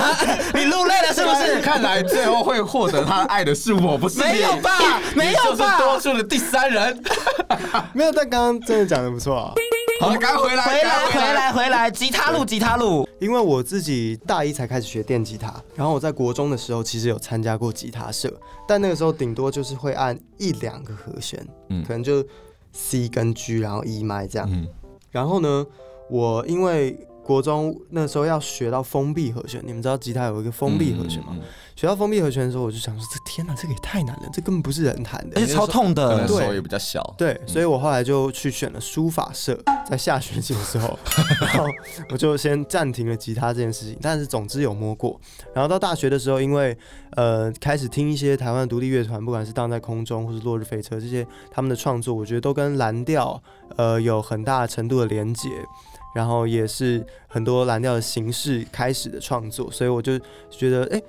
[0.55, 1.61] 你录累了是不是？
[1.61, 4.33] 看来最后会获得他爱的是我，不是你。
[4.33, 4.71] 没有吧？
[5.15, 5.77] 没有吧？
[5.77, 7.03] 就是多数的第三人。
[7.93, 9.53] 没有，但刚刚真的讲的不错啊。
[10.01, 13.07] 好，赶快回来，回来，回来，回来，吉他路，吉他路。
[13.19, 18.33] 因为我自己大一才开始学电吉他，然后我在国中的时候其实有参加过吉他社，
[18.67, 22.25] 但那个时候顶多就是会按一两个和弦，嗯，可能就
[22.71, 24.49] C 跟 G，然后 E 麦这样。
[24.51, 24.67] 嗯，
[25.11, 25.65] 然后呢，
[26.09, 26.97] 我因为
[27.29, 31.27] 国中那时候要学到封闭和弦，你们知道吉他有一个封闭和弦吗？
[31.33, 37.01] 嗯嗯嗯学到封闭和弦的时候，我就想说：这天哪，这个也太难了，这根本不是人弹的，而且超痛的，手也比较小。
[37.17, 39.57] 对，所以我后来就去选了书法社，
[39.89, 40.99] 在下学期的时候，
[41.39, 41.65] 然后
[42.09, 43.97] 我就先暂停了吉他这件事情。
[44.01, 45.17] 但是总之有摸过。
[45.53, 46.77] 然后到大学的时候，因为
[47.11, 53.41] 呃开始听一些台湾独立乐团，不管是荡在空中或是落日飞车这些他们的创作，我觉得都跟蓝调
[53.77, 55.47] 呃有很大程度的连结。
[56.13, 60.17] 然后也是很多蓝调的形式开始的创作，所以我就
[60.49, 61.01] 觉得，哎。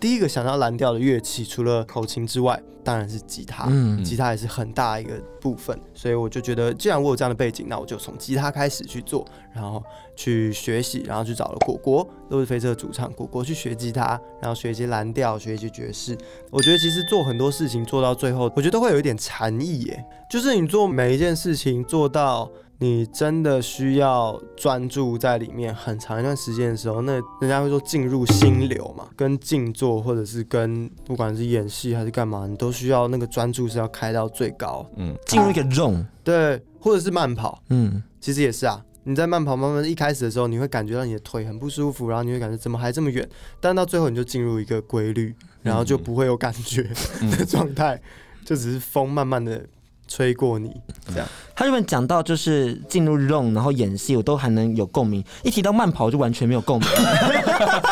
[0.00, 3.64] 第一个想到蓝调的乐器，除了口琴之外，当然是吉他。
[3.70, 9.82] 嗯，吉他也是很大一个部分，所以我就觉得，既然我有这样的背景，那我就从吉他开始去做，然后
[10.14, 16.14] 去学习，然后去找了果果，都是飞车的主唱果果去学吉他，然后学一些蓝调，学一些爵士。
[16.50, 22.50] 我觉得其实做很多事情做到最后，我觉得会有一点禅意耶，就是你做每一件事情做到。
[22.78, 43.26] 你真的需要专注在里面很长一段时间的时候，那人家会说进入心流嘛，跟静坐或者是跟不管是演戏还是干嘛，你都需要那个专注是要开到最高，嗯，进入一个 zone，对，或者是慢跑，嗯，其实也是啊，你在慢跑慢慢一开始的时候，你会感觉到你的腿很不舒服，然后你会感觉怎么还这么远，
[43.60, 46.82] 但到最后你就进入一个规律，然后就不会有感觉
[47.38, 48.00] 的状态，
[48.44, 49.64] 就只是风慢慢的。
[50.06, 50.70] 吹过你
[51.12, 55.24] 这样，他原本讲到就是进入 zone，然后演戏，我都还能有共鸣。
[55.42, 56.88] 一提到慢跑，就完全没有共鸣，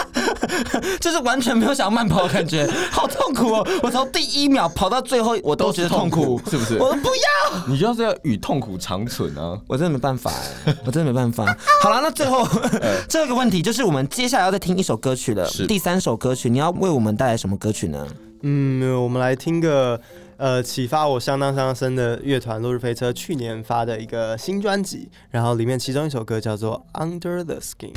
[1.01, 3.67] 就是完全没有想要慢跑的感觉， 好痛苦哦！
[3.83, 6.79] 我从第一秒跑到最后，我都觉得痛苦，是不是？
[6.79, 9.59] 我不要，你就是要与痛苦长存啊！
[9.67, 10.33] 我真的没办法，
[10.85, 11.45] 我真的没办法。
[11.83, 12.47] 好了，那最后
[13.09, 18.07] 最后一个问题就是，我们接下来要再听一首歌曲了，第三首歌曲，你要为我们带来什么歌曲呢？
[18.43, 19.99] 嗯，我们来听个。
[20.43, 27.93] 呃，启发我相当相当深的乐团落日飞车去年发的一个新专辑，然后里面其中一首歌叫做《Under the Skin》。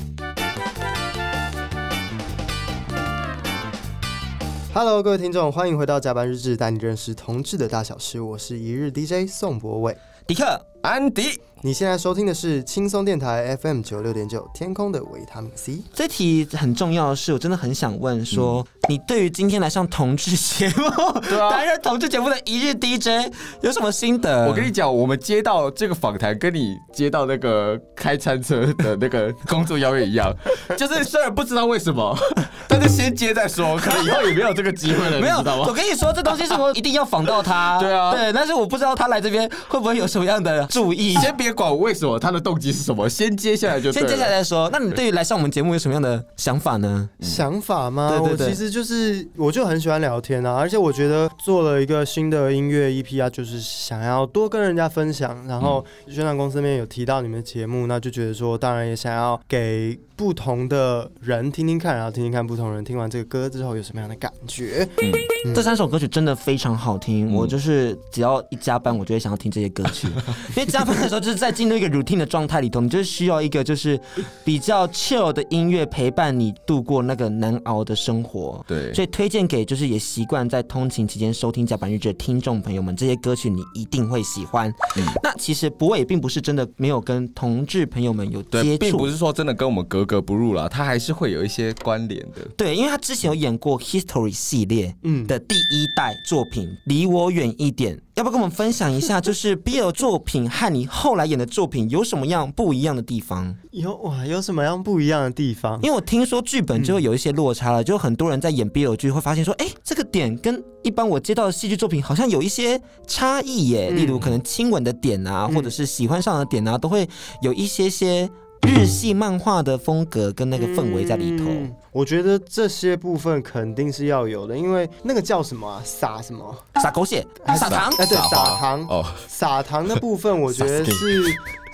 [4.76, 8.22] Hello，各位听众，欢迎回到甲班日志，带你认识同志的大小事。
[8.22, 11.42] 我是一日 DJ 宋博伟，迪克，安迪。
[11.62, 15.82] 你现在收听的是轻松电台 FM 九六点九，天空的维他命 C。
[15.92, 20.84] 这题很重要的是，我真的很想问说，嗯、你对于今天来上同志节目，
[21.28, 24.48] 对啊，担任同志节目的一日 DJ 有什么心得？
[24.48, 30.32] 我跟你讲，我们接到这个访谈，跟你接到那个开餐车的那个工作邀约一样，
[30.78, 32.16] 就是虽然不知道为什么，
[32.70, 35.38] 但是先接再说，可能以后也没有这个机会了，没有？
[35.64, 41.56] 我跟你说，这东西是我一定要访到他， 对啊，对，但是我不知道他来这边会不会有什么样的注意，先别。
[41.56, 43.08] 管为什么他的动机是什么？
[43.08, 44.70] 先接下来就先接下来再说。
[44.74, 47.10] 那你对于来上我们节目有什么样的想法呢？
[47.22, 48.10] 想法吗？
[48.10, 55.48] 对对对，我其实就是我就很喜欢聊天啊，而且我觉得做了一个新的音乐 EP 啊，就是想要多跟人家分享。
[55.48, 64.88] 然后宣传公司那边有提到你们的节目，那就觉得说，当然也想要给不同的人听听看，然后听听看不同人听完这个歌之后有什么样的感觉。
[65.02, 65.12] 嗯
[65.48, 70.08] 嗯、这三首歌曲真的非常好听，嗯、我就是只要一加班，我就会想要听这些歌曲，
[70.56, 71.56] 因为加班的时候就是在。
[71.56, 73.98] 进入一个 routine 的状态里头，你就是需要一个就是
[74.44, 78.62] 比较 chill 的音乐陪伴你度过那个难熬的生活。
[78.68, 84.70] 对，所以推荐给就是也习惯在通勤期间收听加班日志的听众朋友们，这些歌曲你一定会喜欢。
[84.98, 92.48] 嗯，那其实柏纬并不是真的没有跟同志朋友们有接触，并不是说真的跟我们格格不入啦，他还是会有一些关联的。
[92.56, 97.98] 对，因为他之前有演过 History 系列嗯的第一代作品《离我远一点》。
[98.16, 103.54] 要不要跟我们分享一下，就是 BL 作品和你后来演的作品有什么样不一样的地方？
[103.72, 105.78] 有哇，有什么样不一样的地方？
[105.82, 113.90] 因为我听说剧本就会有一些落差了，嗯、就很多人在演 BL 剧会发现说，哎，这个点跟一般我接到的戏剧作品好像有一些差异耶。
[113.92, 117.06] 嗯、例如可能亲吻的点啊，或者是喜欢上的点啊，都会
[117.42, 118.30] 有一些些。
[118.66, 125.82] 日系漫画的风格跟那个氛围在里头，嗯，我觉得这些部分肯定是要有的，因为那个叫什么啊？
[125.86, 126.56] 撒什么？
[126.82, 127.26] 撒狗血？
[127.58, 127.94] 撒糖？
[127.98, 128.86] 哎，对，撒糖。
[128.88, 131.24] 哦，撒糖的部分，我觉得 是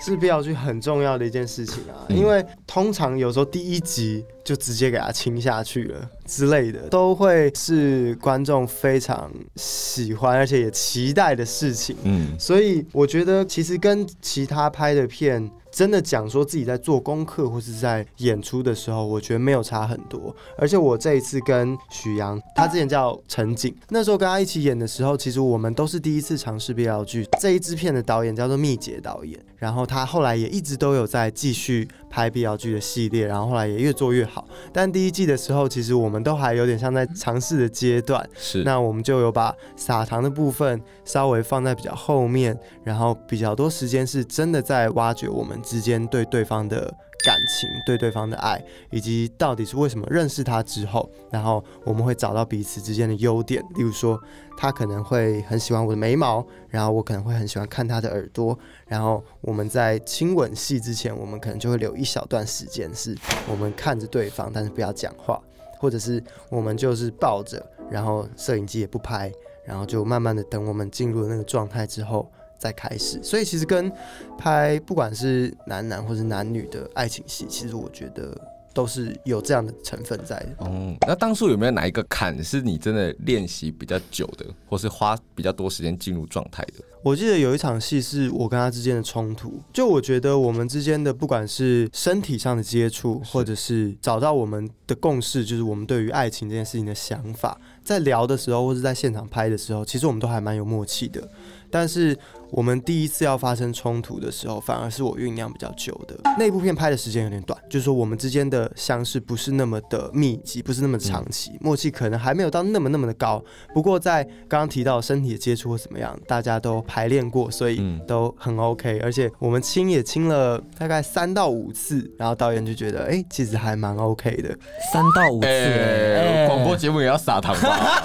[0.00, 11.96] 是必要去很重要的一件事情啊，因为通常有时候第一集就直接给他亲下去了之类的，都会是观众非常喜欢而且也期待的事情。
[12.02, 15.50] 嗯，所以我觉得其实跟其他拍的片。
[15.72, 20.34] 真的讲说自己在做功课或是在演出的时候，我觉得没有差很多。
[20.58, 27.26] 而且我这一次跟许阳，他之前叫陈景，那时候跟他一起演的时候，其实我们都是第一次尝试 BL 剧。
[27.40, 34.46] 这一支片的导演叫做密杰导演，然后他后来也一直都有在继续拍 BL 剧的系列，然后后来也越做越好。
[34.72, 38.28] 但第一季的时候，其实我们都还有点像在尝试的阶段。
[38.34, 45.60] 是，那我们就有把撒糖的部分稍微放在比较后面，然后比较多时间是真的在挖掘我们。
[45.62, 46.92] 之间对对方的
[47.24, 53.62] 感情，对对方的爱，以及到底是为什么认识他之后，然后我们会找到彼此之间的优点。
[53.76, 54.20] 例如说，
[54.56, 58.58] 他可能会很喜欢我的眉毛，然后我可能会很喜欢看他的耳朵。
[58.86, 63.16] 然后我们在亲吻戏之前，我们可能就会留一小段时间，是
[63.48, 65.40] 我们看着对方，但是不要讲话，
[65.78, 69.32] 或者是我们就是抱着，然后摄影机也不拍，
[69.64, 72.28] 然后就慢慢的等我们进入了那个状态之后。
[72.62, 73.90] 再开始，所以其实跟
[74.38, 78.32] 拍不管是男男或是男女的爱情戏，其实我觉得
[78.72, 80.48] 都是有这样的成分在的。
[80.60, 86.74] 嗯，那当初有没有哪一个坎是你真的练习比较久的，或是花比较多时间进入状态的？
[87.02, 101.28] 我记得有一场戏是我跟他之间的冲突，就我觉得我们之间的不管是身体上的接触，或者是找到我们的共识，就是我们对于爱情这件事情的想法，在聊的时候，或是在现场拍的时候，其实我们都还蛮有默契的，
[101.72, 102.16] 但是。
[102.52, 106.14] 我们第一次要发生冲突的时候，反而是我酝酿比较久的。
[106.38, 113.42] 那部片拍的时间有点短，就是说我们之间的相识不是那么的密集，不是那么长期，默契可能还没有到那么那么的高。
[113.72, 119.00] 不过在刚刚提到身体的接触或怎么样，大家都排练过，所以都很 OK。
[119.02, 124.54] 而且我们亲也亲了大概三到五次，然后导演就觉得，哎，其实还蛮 OK 的。
[124.92, 128.02] 三到五次，欸，广播节目也要撒糖吧？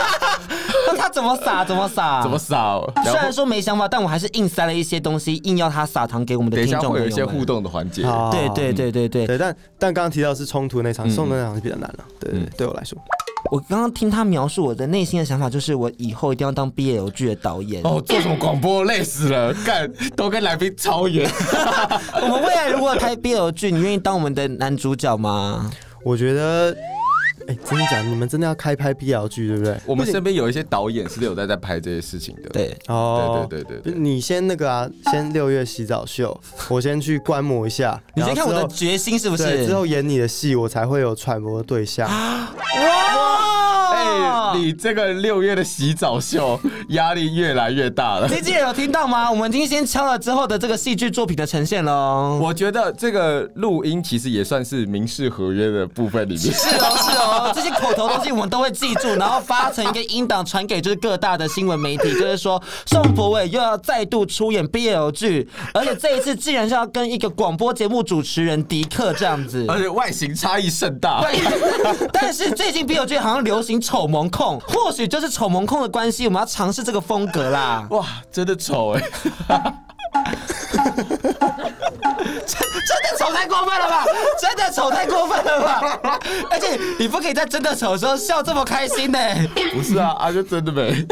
[1.12, 1.66] 怎么撒？
[1.66, 2.22] 怎么撒？
[2.22, 2.80] 怎么撒？
[3.04, 4.28] 虽然说没想法，但我还是。
[4.34, 6.74] 硬塞了一些东西，硬要他撒糖给我们的听众。
[6.74, 8.04] 等一下会有一些互动的环节。
[8.32, 9.38] 对对对对对，对。
[9.38, 12.06] 但但刚刚提到是冲突那场，送的那场是比较难了。
[12.20, 12.98] 对对，对我来说，
[13.50, 17.82] 我刚刚听他描述我的内心的想法，就是我以后一定要当 BL 剧的导演。
[17.84, 21.28] 哦，做什么广播累死了， 干都跟来宾超远。
[22.22, 25.72] 我们未来如果拍 BL 剧，你愿意当我们的男主角吗？
[26.04, 26.76] 我觉得。
[27.48, 28.04] 哎、欸，真的假的？
[28.04, 29.78] 你们真的要开拍 BL 剧，对不对？
[29.86, 32.50] 我们身边有一些导演是有在在拍这些事情的。
[32.50, 34.00] 对，哦，对对对对，对。
[34.00, 36.40] 你先那个啊，先六月洗澡秀，
[36.70, 38.02] 我先去观摩一下。
[38.16, 39.44] 你先看我的决心是不是？
[39.44, 42.08] 对，之后演你的戏，我才会有揣摩的对象。
[42.10, 42.48] 哇！
[44.56, 48.28] 你这个六月的洗澡秀压力越来越大了。
[48.28, 49.30] 经纪人有听到吗？
[49.32, 52.40] 我们已经先敲了之后的这个戏剧作品的呈现喽。
[52.42, 56.54] 我觉得这个录音其实也算是民事合约的部分里面。
[56.54, 71.22] 是哦，是哦， 这些口头东西我们都会记住，然后发成一个音档传给就是各大的新闻媒体，就是说宋博伟又要再度出演 BL 剧，而且这一次竟然是要跟一个广播节目主持人迪克这样子，而且外形差异甚大。
[71.22, 77.88] 对，但是最近 BL 剧好像流行丑萌控，或许就是丑萌控的关系，我们要尝试这个风格啦。
[77.92, 79.02] 哇，真的丑 哎！
[82.46, 84.04] 真的丑太过分了吧！
[84.42, 86.20] 真的丑太过分了吧！
[86.52, 89.20] 而且你不可以在真的丑的时候笑这么开心呢。
[89.74, 90.94] 不是啊，啊就真的没。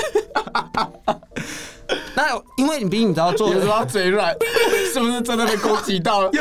[2.15, 4.33] 那因为你毕竟你知道做，有时候嘴软，
[4.93, 6.31] 是不是真的被攻击到了？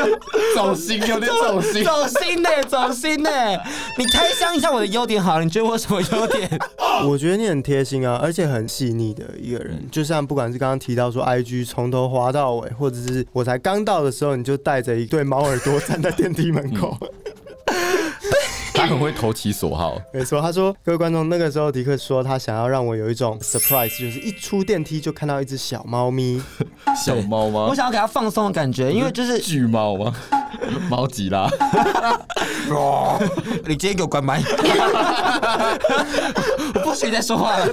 [0.55, 3.29] 走心，有点走心，走心呢，走心呢。
[3.97, 6.49] 你开箱一下我的优点好了，你觉得我有什么优点？
[7.07, 9.85] 我觉得你很贴心啊，而且很细腻的一个人。
[9.91, 16.97] 就像不管是刚刚提到说，IG 从头滑到尾，或者是我才刚到的时候，你就带着一对猫耳朵站在电梯门口。
[18.85, 20.39] 他很会投其所好， 没错。
[20.39, 26.39] 他说：“各位观众，那个时候迪克说他想要让我有一种 surprise，就是一出电梯就看到一只小猫咪，
[26.95, 27.65] 小猫吗？
[27.67, 30.13] 我想要给他放松的感觉，因为就是巨猫吗？
[30.87, 31.49] 猫吉拉？
[33.65, 34.39] 你直接给我关麦，
[36.73, 37.67] 我不许再说话了。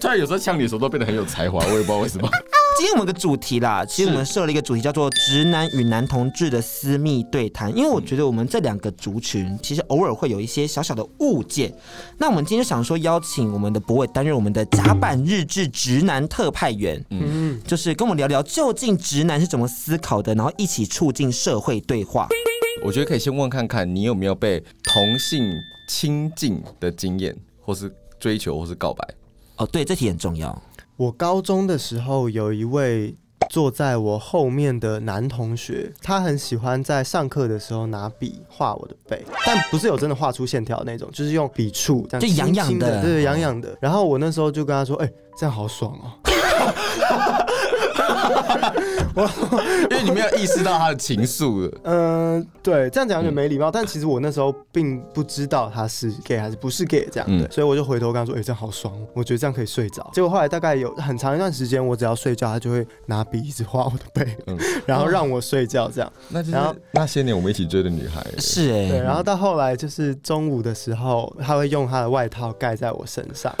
[0.00, 2.28] 突然有时候呛你的时候都变得很有才华，我也不知道为什么。”
[2.76, 11.74] 今天我们的主题啦，其实我们设了一个主题叫做“直男与男同志的私密对谈”，因为我觉得我们这两个族群其实偶尔会有一些小小的误解。
[12.18, 22.28] 那我们今天想说邀请我们的博伟担任我们的甲板日志直男特派员，嗯，就是跟我们聊聊究竟直男是怎么思考的，然后一起促进社会对话。
[22.84, 25.50] 我觉得可以先问看看你有没有被同性
[25.88, 29.08] 亲近的经验，或是追求，或是告白。
[29.56, 30.62] 哦，对，这题很重要。
[30.96, 33.14] 我高中的时候有一位
[33.50, 43.76] 坐在我后面的男同学，他很喜欢在上课的时候拿笔画我的背，但不是有真的画出线条那种，就是用笔触这样就痒痒的，对，痒痒的。
[43.78, 46.12] 然后我那时候就跟他说：“哎、欸，这样好爽哦。”
[49.14, 49.28] 我
[49.90, 51.78] 因为你没有意识到他的情愫了。
[51.84, 66.12] 嗯、 呃，对，这样讲有点没礼貌，嗯、但其实我那时候并不知道他是 gay 还是不是 gay 这样的，嗯、所以我就回头跟他说：“哎、欸，这样好爽，我觉得这样可以睡着。”结果后来大概有很长一段时间，我只要睡觉，他就会拿笔一直画我的背，嗯、 然后让我睡觉这样。
[66.28, 66.58] 那就是
[66.92, 68.24] 那些年我们一起追的女孩。
[68.38, 73.54] 是哎、欸，对，然后到后来就是中午的时候，他会用他的外套盖在我身上。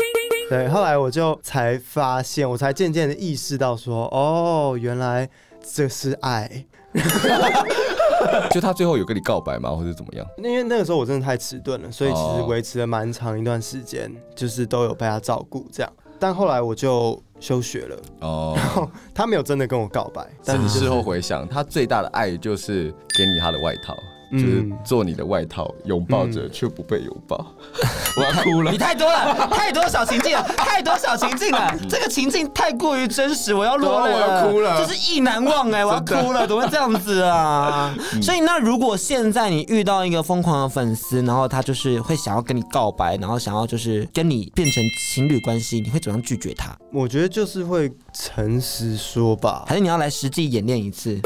[0.50, 5.28] 对，后来我就才发现，我才渐渐的意识到说，哦，原来
[5.74, 6.64] 这是爱。
[8.50, 10.26] 就他最后有跟你告白吗，或者怎么样？
[10.38, 15.92] 因为那个时候我真的太迟钝了，所以其实维持了蛮长一段时间，就是都有被他照顾这样。
[16.18, 23.94] 但后来我就休学了哦，然后他没有真的跟我告白，但是事后回想，他最大的爱就是给你他的外套。
[24.32, 27.36] 就是做你的外套，拥抱着却不被拥抱，
[28.16, 28.70] 我要哭了。
[28.72, 31.74] 你太多了，太多小情境了，太多小情境了。
[31.88, 37.94] 这个情境太过于真实，我要落泪了，我要哭了，就是意难忘哎，我要哭了，怎么会这样子啊？
[38.22, 44.82] 所以那如果现在你遇到一个疯狂的粉丝，然后他就是会想要跟你告白，然后想要就是跟你变成
[45.14, 46.76] 情侣关系，你会怎样拒绝他？
[46.92, 51.20] 我觉得就是会诚实说吧，还是你要来实际演练一次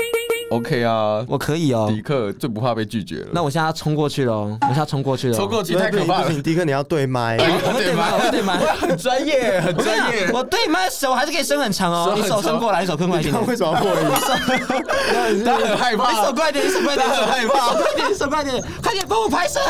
[0.50, 1.86] ？OK 啊，我可以哦。
[1.88, 3.28] 迪克最不怕被拒绝了。
[3.32, 5.36] 那我现在要冲过去了，我现在要冲过去了。
[5.36, 6.42] 冲过去太可怕了。
[6.42, 7.36] 迪克，你要对麦。
[7.38, 8.58] 我会对麦，我会对麦。
[8.76, 10.30] 很专业，很专业。
[10.32, 12.14] 我对麦手还是可以伸很长哦。
[12.16, 13.46] 你手伸过来，你手伸过来一点。
[13.46, 14.00] 为什么要破音？
[15.44, 16.10] 他很害怕。
[16.10, 17.74] 你手快点，你手快点，很害怕。
[17.74, 19.60] 快点，手快点，快点帮我拍摄。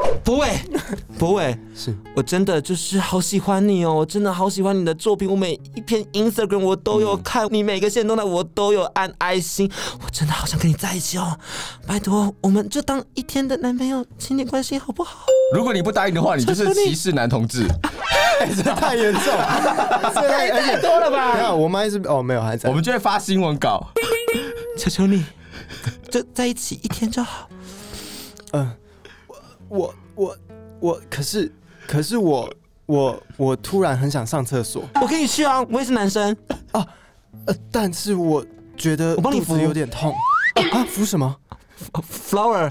[0.24, 0.50] 柏纬，
[1.18, 1.96] 柏纬，是。
[2.14, 9.70] 我真的就是好喜欢你哦，我真的好喜欢你的作品，我每一篇 Instagram 我都有看，嗯、你每个线动态我都有按爱心，
[10.04, 11.38] 我真的好想跟你在一起哦，
[11.86, 15.26] 拜托，我们就当一天的男朋友亲密关系好不好？
[15.54, 17.66] 如果你不答应的话，你就是歧视男同志，
[18.56, 21.34] 这太严重了，这太太多了吧？
[21.34, 23.88] 没有，我们是哦，没有，还在，我们就会发新闻稿，
[24.76, 25.24] 求求你，
[26.10, 27.48] 就在一起一天就好，
[28.52, 28.70] 嗯。
[29.70, 30.36] 我我
[30.80, 31.50] 我，可是
[31.86, 32.52] 可是我
[32.86, 36.36] 我我突然很想上厕所，我可以去啊，我也是男生
[36.72, 36.84] 啊，
[37.46, 38.44] 呃，但是我
[38.76, 40.12] 觉得我帮你扶有点痛
[40.72, 41.36] 啊，扶什么
[41.92, 42.68] ？Flower，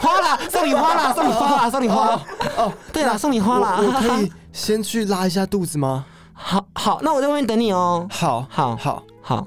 [0.00, 2.20] 花啦，送你花啦，送你花啦，送你花。
[2.56, 6.06] 哦，对了，送你花啦，我可以 先去拉一下肚子吗？
[6.32, 8.06] 好好，那我在外面等你哦。
[8.10, 9.46] 好，好，好，好。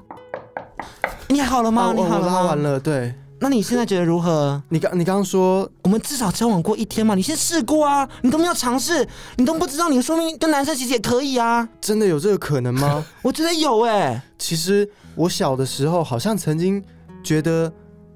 [1.28, 1.92] 你好了吗？
[1.94, 3.12] 你好了拉完了，对。
[3.40, 4.60] 那你现在觉得如何？
[4.68, 11.68] 你刚你刚刚说我们至少交往过一天嘛，你先试过啊，你都没有尝试，你都不知道，你说明跟男生其实也可以啊。
[11.80, 13.04] 真的有这个可能吗？
[13.22, 14.22] 我觉得有哎、欸。
[14.38, 16.82] 其实我小的时候好像曾经
[17.22, 17.72] 觉得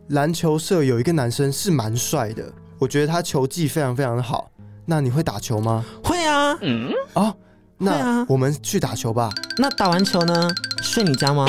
[0.08, 4.50] 篮球社有一个男生是蛮帅的，我觉得他球技非常非常的好。
[4.84, 5.84] 那你会打球吗？
[6.02, 6.58] 会啊。
[6.62, 6.90] 嗯。
[7.14, 7.32] 哦，
[7.78, 9.30] 那啊，我们去打球吧。
[9.58, 10.50] 那打完球呢？
[10.82, 11.46] 睡你家吗？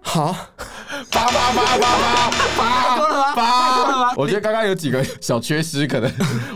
[0.00, 0.34] 好。
[1.10, 4.14] 八八八八八八八！
[4.16, 6.10] 我觉得刚刚有几个小缺失，可能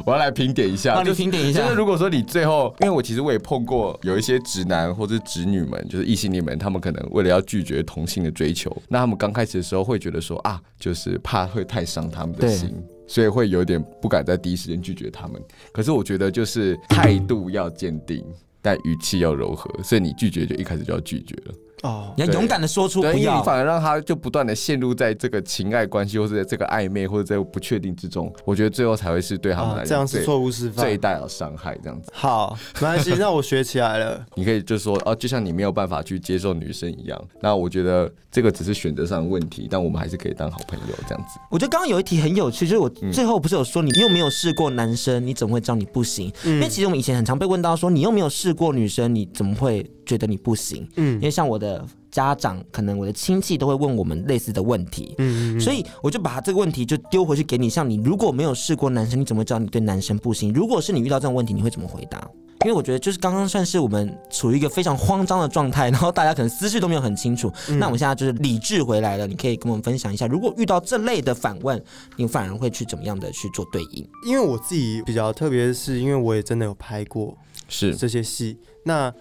[0.04, 1.02] 我要来评点一下。
[1.02, 1.62] 你评点一下。
[1.62, 12.74] 就是如果说你最后，因为我其实我也碰过有一些直男或者直女们，就是异性恋们，他们可能为了要拒绝同性的追求，那他们刚开始的时候会觉得说啊，就是怕会太伤他们的心，
[13.06, 15.40] 所以会有点不敢在第一时间拒绝他们。
[15.72, 18.24] 可是我觉得就是态度要坚定，
[18.60, 21.54] 但语气要柔和，所以你拒绝就一开始就要拒绝了。
[21.82, 28.32] 哦，你要勇敢的说出不要，因为你反而让他就不断的陷入在这个情爱关系，或者在这个暧昧，或者在不确定之中。
[28.44, 31.76] 我觉得最后才会是对他们来讲、啊、这样是错误示范，最大的伤害。
[31.82, 34.24] 这样子，好，没关系，那我学起来了。
[34.34, 37.22] 你可以就说哦，就像你没有办法去接受女生一样。
[37.40, 41.38] 那我觉得这个只是选择上的问题，但我们还是可以当好朋友这样子。
[41.50, 46.32] 我觉得刚刚有一题很有趣，就是我最后不是有说你又没有试过男生，你怎么会知道你不行？
[46.44, 50.88] 嗯、因为其实我们以前很常被问到说你又没有试过女生，你怎么会觉得你不行？
[50.96, 51.65] 嗯，因为像我的。
[52.10, 57.68] 家长可能我的亲戚都会问我们类似的问题，嗯，所以我就把这个问题就丢回去给你。
[57.68, 60.52] 像你如果没有试过男生，你怎么知道你对男生不行？
[60.52, 62.26] 如果是你遇到这种问题，你会怎么回答？
[62.64, 67.52] 因为我觉得就是刚刚算是我们处于一个非常慌张的状态，然后大家可能思绪都没有很清楚。
[67.78, 71.80] 那我们现在就是理智回来了，你可以跟我们分享一下，如果遇到这类的反问，
[72.16, 74.08] 你反而会去怎么样的去做对应？
[74.24, 77.36] 因为我自己比较特别的是，因为我也真的有拍过
[77.68, 79.12] 是这些戏，那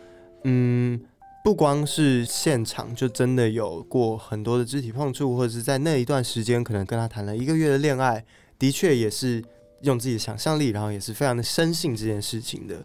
[0.46, 1.00] 嗯。
[1.46, 8.26] 不光是现场，就真的有过很多的肢体碰触，或者是在那一段时间，可能跟他谈了一个月的恋爱，
[8.58, 9.44] 的确也是
[9.82, 12.84] 用自己的想象力，然后也是非常的深信这件事情的。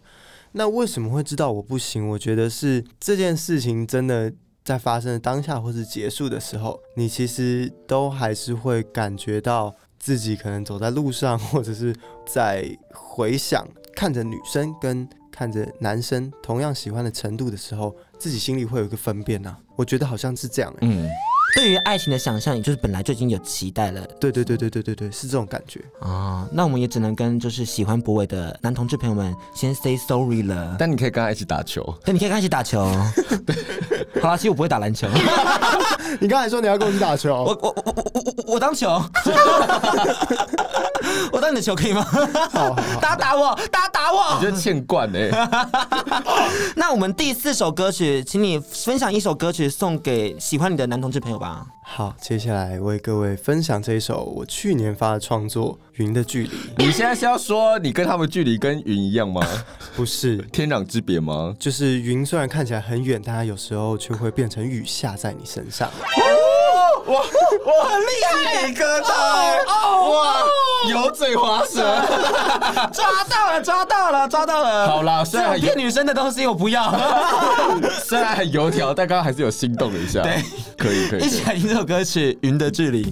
[0.51, 2.07] 那为什么会知道我不行？
[2.09, 4.31] 我觉得是这件事情真的
[4.63, 11.95] 在发生的当下，或是结束的时候，你其实都还是会感觉到自己可能走在路上，或者是
[12.27, 17.95] 在回想看着女生跟看着男生同样喜欢的程度的时候。
[18.21, 21.09] 自己心里会有一个分辨呐、我觉得好像是这样、嗯，
[21.53, 24.01] 对于爱情的想象，也就是本来就已经有期待了。
[24.19, 26.47] 对对对对对对对，是这种感觉啊、哦。
[26.51, 30.75] 那我们也只能跟就是喜欢博伟的男同志朋友们先 say sorry 了。
[30.79, 31.83] 但你可以跟他一起打球。
[32.03, 32.89] 对，你可以跟他一起打球。
[33.45, 33.55] 对，
[34.21, 35.07] 好啦，其实我不会打篮球。
[36.19, 38.89] 你刚才说你要跟我去打球，我我我我我我当球。
[41.31, 42.03] 我当你的球可以吗？
[42.03, 44.35] 好，好，好，大家打我，大家打我！
[44.35, 45.29] 你觉得欠惯哎。
[46.75, 51.65] 那我们第四首歌曲，请你分享一首歌曲送给喜欢你的男同志朋友吧。
[51.83, 56.49] 好，接下来为各位分享这一首我去年发的创作《云的距离》。
[56.77, 59.41] 你现在是要说你跟他们距离跟云一样吗？
[59.97, 61.53] 不是，天壤之别吗？
[61.59, 65.89] 就是云虽然看起来很远，但它有时候却会变成雨下在你身上。
[67.07, 67.21] 哇
[67.65, 68.67] 我，很厉害！
[68.67, 69.11] 一个蛋
[69.67, 70.37] 哦，哇，
[70.89, 71.81] 油嘴滑舌，
[72.93, 74.87] 抓到了，抓到了，抓到了。
[74.87, 76.93] 好啦，虽然骗女生的东西我不要，
[78.03, 80.21] 虽然很油条，但刚刚还是有心动了一下。
[80.21, 80.43] 对，
[80.77, 81.25] 可以可以。
[81.25, 83.03] 一起来听这首歌曲《云的距离》。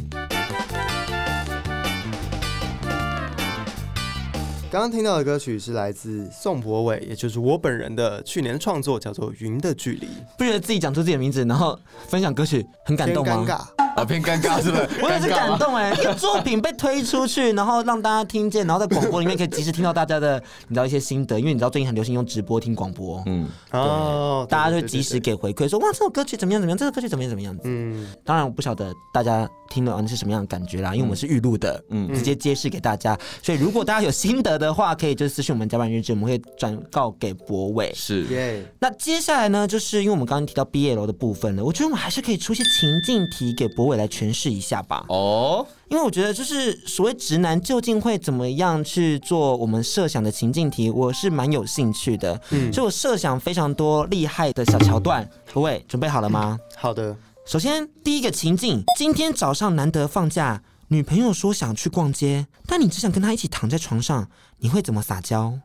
[4.71, 10.05] 刚刚听到的歌曲是来自宋博伟，也就是我本人的去年创作，叫做《云的距离》。
[10.37, 13.43] 不觉得自己讲出自己的名字，然后分享歌曲很感动吗？
[13.43, 13.89] 尴尬。
[13.99, 14.87] 啊，偏尴尬是不是？
[15.01, 27.63] 我也是感动哎，一个作品被推出去，然后让大家听见，然后在广播里面可以及时听到大家的，你知道一些心得，因为你知道最近很流行用直播听广播，嗯，哦，大家就及时给回馈，说哇，这首歌曲怎么样怎么样，这首歌曲怎么样怎么样子。
[27.65, 35.39] 嗯，当然我不晓得大家听了是什么样的感觉啦，因为我们是预录的，嗯，直接揭示给大家，所以如果大家有心得的话，可以就是。
[35.39, 37.93] 私信我们加班日志，我们会转告给博伟。
[37.95, 38.65] 是，Yeah.
[38.79, 45.05] 那接下来呢，就是因为我们刚刚提到 BL 的部分了，我觉得我们还是可以出一些情境题给博伟来诠释一下吧。
[45.07, 52.41] 哦，因为我觉得就是所谓直男究竟会怎么样去做我们设想的情境题，我是蛮有兴趣的。
[52.49, 55.25] 嗯，所以我设想非常多厉害的小桥段。
[55.53, 56.59] 博伟准备好了吗？
[56.75, 57.15] 好的。
[57.45, 60.61] 首先第一个情境，今天早上难得放假。
[60.91, 64.27] 女朋友说想去逛街，但你只想跟她一起躺在床上，
[64.57, 65.59] 你会怎么撒娇？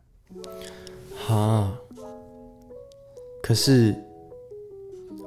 [1.29, 1.73] 啊！
[3.43, 3.95] 可是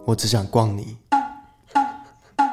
[0.05, 0.97] 我只想逛你，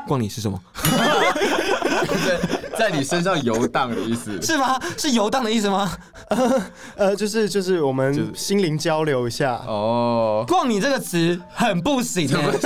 [0.06, 0.58] 逛你是什么？
[2.84, 4.40] 在在你身上游荡的意思。
[4.42, 4.78] 是吗？
[4.98, 5.90] 是游荡的意思吗？
[6.96, 9.54] 呃，就是就是我们心灵交流一下。
[9.66, 12.58] 哦，逛你这个词很不行、欸。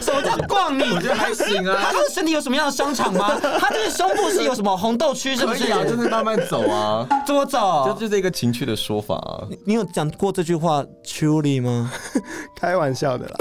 [0.00, 0.22] 什么？
[0.22, 0.82] 叫逛你？
[0.82, 1.78] 我觉得还行啊。
[1.80, 3.38] 他的身体有什么样的商场吗？
[3.58, 5.36] 他这个胸部是有什么红豆区？
[5.36, 5.70] 是不是？
[5.70, 7.06] 啊，就是慢慢走啊。
[7.26, 7.84] 怎么走？
[7.86, 9.46] 这就是一个情趣的说法啊。
[9.48, 11.92] 你，你有讲过这句话 truly 吗？
[12.56, 13.36] 开玩笑的啦。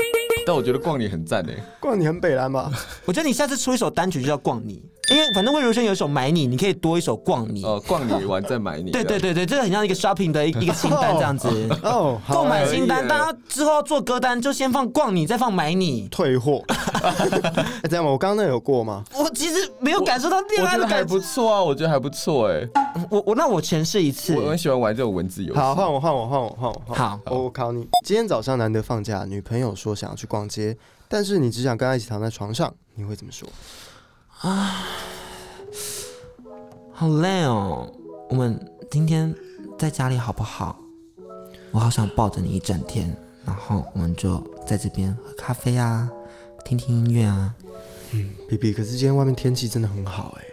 [0.46, 2.72] 但我觉得逛你很赞诶，逛你很北蓝吧？
[3.06, 4.82] 我觉得你下次出一首单曲就叫逛你，
[5.12, 7.64] 因为反正魏如萱有一首买你，你可以多一首逛你。
[7.64, 8.92] 哦，逛你完再买你。
[8.92, 11.48] 对对对对，这个很像一个 shopping 的一一个清单这样子。
[11.84, 16.08] 哦，购买清单，大家之后要做歌单就先放逛你，再放买你。
[16.10, 16.64] 退货。
[17.04, 17.14] 哎，
[17.90, 18.12] 这样吗？
[18.12, 19.04] 我刚刚那有过吗？
[19.14, 20.96] 我其实没有感受到恋爱的感觉。
[20.98, 22.68] 还不错啊，我觉得还不错哎。
[23.10, 24.36] 我我那我诠释一次。
[24.36, 25.60] 我很喜欢玩这种文字游戏。
[25.60, 26.94] 好，换我换我换我换我。
[26.94, 27.88] 好，我考你。
[28.06, 30.78] 今天早上难得放假，女朋友说想要去逛街。
[31.08, 33.48] 但是你只想跟她一起躺在床上，你会怎么说？
[34.42, 34.88] 啊，
[36.92, 37.88] 好累哦！
[38.28, 39.32] 我们今天
[39.78, 40.80] 在家里好不好？
[41.70, 43.16] 我好想抱着你一整天，
[43.46, 46.10] 然后我们就在这边喝咖啡啊，
[46.66, 47.54] 听听音乐啊。
[48.14, 50.44] 嗯，B B，可是今天外面天气真的很好哎。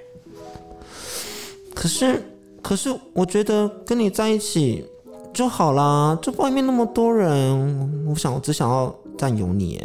[1.74, 2.22] 可是，
[2.60, 4.86] 可是我觉得跟你在一起
[5.32, 6.18] 就好啦。
[6.20, 9.82] 这外面那么多人，我想我只想要占有你。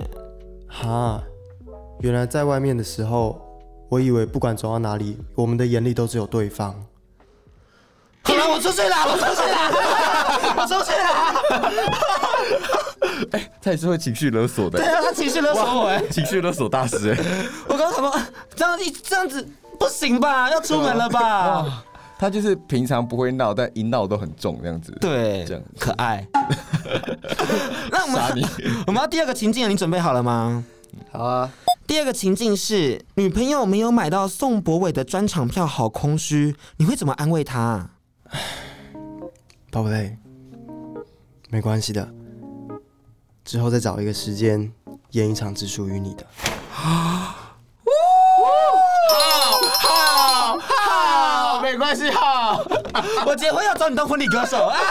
[0.67, 1.23] 哈，
[2.01, 3.39] 原来在外面的时候，
[3.93, 6.73] 我以为不管走到哪里，我们的眼里都只有对方。
[8.23, 9.55] 好了，我出去了，我出去了，
[10.57, 11.05] 我出去了。
[13.33, 14.79] 哎、欸，他也是会情绪勒索的。
[14.79, 17.17] 对啊，他情绪勒索我，哎，情绪勒索大师，哎。
[17.67, 18.19] 我刚刚想说，
[18.55, 20.49] 这样一这样子不行吧？
[20.49, 21.83] 要出门了吧？
[22.17, 24.91] 他就是平常不会闹，但一闹都很重，这样子。
[24.99, 26.25] 对，这样可爱。
[27.91, 28.43] 那我们
[28.87, 30.63] 我们要第二个情境，你准备好了吗？
[31.11, 31.51] 好啊。
[31.85, 37.89] 第二个情境是女朋友没有买到宋博伟的专场票，好空虚，你会怎么安慰她？
[39.69, 40.17] 宝贝，
[41.49, 42.07] 没关系的，
[43.43, 44.71] 之后再找一个时间
[45.11, 46.25] 演一场只属于你的。
[46.71, 47.35] 好
[49.79, 52.63] 好好没关系好，
[53.25, 54.77] 我结婚要找你当婚礼歌手啊！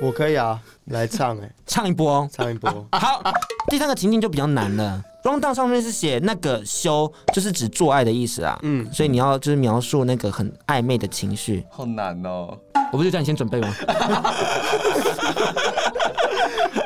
[0.00, 2.86] 我可以啊，来唱哎，唱一波，唱一波。
[2.92, 3.22] 好，
[3.68, 5.02] 第三个情境就比较难了。
[5.24, 8.58] rundown 上面是写那个修，就是指做爱的意思啊。
[8.62, 11.64] 嗯，所以你要就是描述那个很暧昧的情绪。
[11.70, 12.58] 好难哦，
[12.92, 13.74] 我不是叫你先准备吗？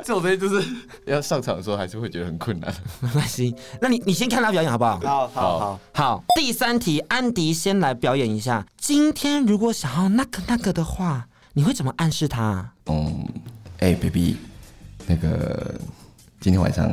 [0.02, 0.62] 这种东西就是
[1.06, 2.74] 要上场的时候还是会觉得很困难。
[3.00, 4.98] 没关系，那你你先看他表演好不好？
[5.00, 6.24] 好好好好。
[6.36, 8.66] 第三题，安迪先来表演一下。
[8.76, 12.72] 今天如果想要那个那个的话，你会怎么暗示他？
[12.86, 13.26] 嗯，
[13.78, 14.36] 哎、欸、，baby，
[15.06, 15.74] 那个
[16.40, 16.88] 今天晚上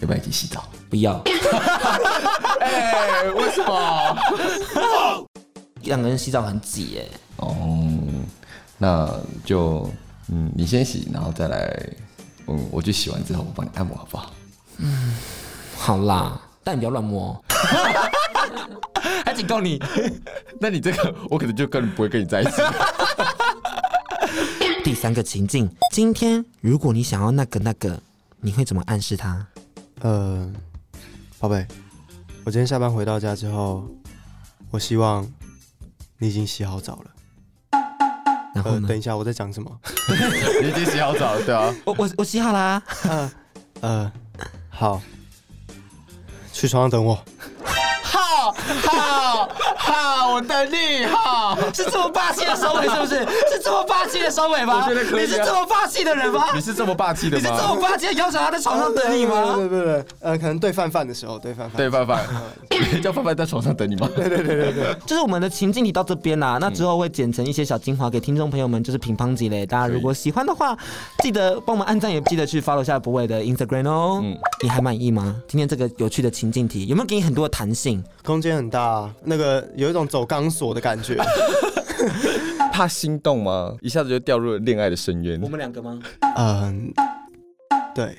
[0.00, 0.64] 要不要一起洗澡？
[0.88, 1.22] 不要。
[2.60, 4.16] 哎、欸，为什么？
[5.82, 7.04] 两个人洗澡很挤哎。
[7.36, 8.24] 哦、嗯，
[8.78, 9.08] 那
[9.44, 9.90] 就
[10.28, 11.88] 嗯，你先洗，然后再来。
[12.46, 14.30] 嗯，我去洗完之后，我帮你按摩，好不好？
[14.76, 15.16] 嗯，
[15.78, 17.42] 好啦，但你不要乱摸，
[19.24, 19.82] 还警告你。
[20.60, 22.52] 那你这个，我可能就根本不会跟你在一起。
[24.84, 27.98] 第三个情境，今天如果你想要那个那个，
[28.40, 29.46] 你会怎么暗示他？
[30.00, 30.52] 呃，
[31.38, 31.66] 宝贝，
[32.44, 33.88] 我今天下班回到家之后，
[34.70, 35.26] 我希望
[36.18, 37.10] 你已经洗好澡了。
[38.54, 38.80] 然后呢？
[38.82, 39.80] 呃、等一下，我在讲什么？
[40.62, 41.74] 你已经洗好澡了，对啊。
[41.86, 42.82] 我我我洗好啦。
[43.08, 43.32] 呃
[43.80, 44.12] 呃，
[44.68, 45.00] 好，
[46.52, 47.18] 去床上等我。
[48.50, 51.04] 好好好，我等你。
[51.06, 53.14] 好，是这么霸气的收尾，是不是？
[53.52, 54.84] 是这么霸气的收尾吗？
[54.86, 55.26] 我觉得可以、啊。
[55.26, 56.46] 你是这么霸气的人吗？
[56.54, 57.42] 你是这么霸气的吗？
[57.42, 59.54] 你是这么霸气的要求他在床上等你吗？
[59.56, 62.20] 对对对，呃，可能对范范的时候，对范范，对范范，
[63.02, 64.08] 叫范范在床上等你吗？
[64.14, 66.58] 对对对对对，就是我们的情境题到这边啦。
[66.60, 69.64] 那之后会剪成一些小精华给听众朋友们，就是乒乓级嘞。
[69.66, 70.76] 大家如果喜欢的话，
[71.22, 74.20] 记得帮我们按赞，也记得去 follow 一下博伟的 Instagram 哦。
[74.22, 75.36] 嗯，你还满意吗？
[75.48, 78.02] 今天这个有趣的情境题有没有给你很多的弹性？
[78.24, 81.16] 空间很大，啊，那个有一种走钢索的感觉。
[82.72, 83.72] 怕心动吗？
[83.82, 85.40] 一下子就掉入了恋爱的深渊。
[85.42, 86.00] 我们两个吗？
[86.36, 86.92] 嗯，
[87.94, 88.16] 对。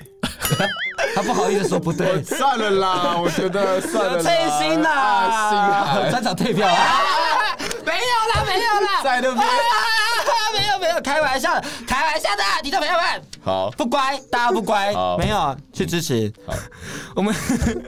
[1.14, 4.22] 他不好意思说不对，算了啦， 我觉得算了。
[4.22, 7.56] 退心啦，专场退票啊！
[7.84, 7.98] 没有
[8.34, 9.36] 啦，没有啦，在那边。
[9.36, 13.22] 没有没有，开玩笑的，开玩笑的，听众朋友们。
[13.46, 16.32] 好，不乖，大家不乖，没有去支持。
[16.44, 16.52] 好，
[17.14, 17.32] 我们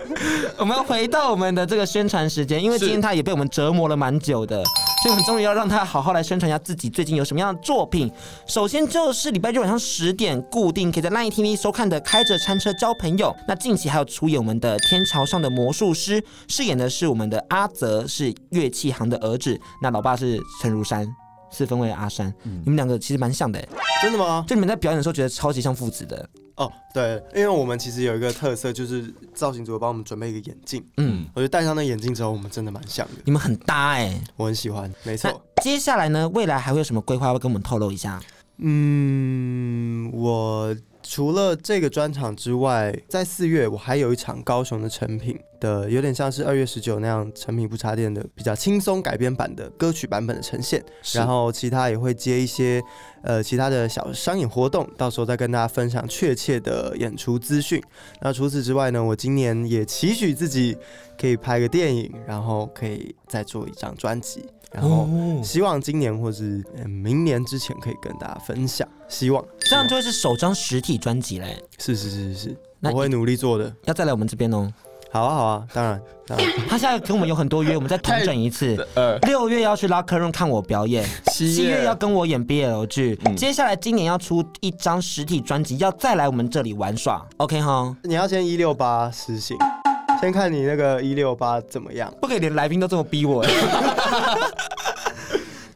[0.57, 4.63] 我们回到我们的这个宣传时间，因为今天他也被我们折磨了蛮久的，
[5.03, 8.09] 所以我们终于要让他好好来宣传一下自己最近有什么样的作品。
[8.47, 21.05] 首先就是礼拜日晚上十点固定可以在 LINE TV 收看的《开着餐车交朋友》，那近期还有出演我们的《天桥上的魔术师》，饰演的是我们的阿泽，是乐器行的儿子，那老爸是陈如山。
[21.51, 23.61] 四分为阿山，嗯、你们两个其实蛮像的，
[24.03, 24.45] 真的吗？
[24.47, 26.71] 就你们在表演的时候觉得超级像父子的哦。
[26.93, 30.85] 对，因为我们其实有一个特色，就是造型组帮我们准备一个眼镜。
[30.97, 33.15] 嗯，我觉得戴上那眼镜之后，我们真的蛮像的。
[33.25, 34.93] 你们很搭哎，我很喜欢。
[35.05, 35.43] 没错。
[35.63, 37.27] 接下来呢，未来还会有什么规划？
[37.27, 38.21] 要跟我们透露一下。
[38.59, 40.75] 嗯，我。
[41.11, 50.85] 除了这个专场之外，在四月我还有一场高雄的成品的，有点像是二月十九那样成品不插电的比较轻松改编版的歌曲版本的呈现。
[51.15, 52.83] 然后其他也会接一些
[53.23, 57.83] 呃其他的小商演活动，到时候再跟大家分享确切的演出资讯。
[58.21, 60.77] 那除此之外呢，我今年也期许自己
[61.19, 64.45] 可以拍个电影，然后可以再做一张专辑。
[64.71, 65.09] 然后
[65.43, 71.63] 希望今年或是明年之前可以跟大家分享，希望这样就会是首张实体专辑嘞。
[71.79, 73.75] 是是是是是，我会努力做的。
[73.85, 74.71] 要再来我们这边哦。
[75.11, 75.99] 好啊好啊，当然。
[76.27, 78.77] 当然 他现在跟我们有很多约，我们再统整一次。
[79.27, 81.03] 六月要去 Locker Room 看我表演，
[81.33, 87.27] 七月要跟我演 BL 剧，接下来今年要出一张实体专辑，要再来我们这里玩耍。
[87.39, 87.97] OK 哈？
[88.03, 89.57] 你要先一六八实行。
[90.21, 92.13] 先看你那个一六八怎么样？
[92.21, 93.45] 不可以连来宾都这么逼我。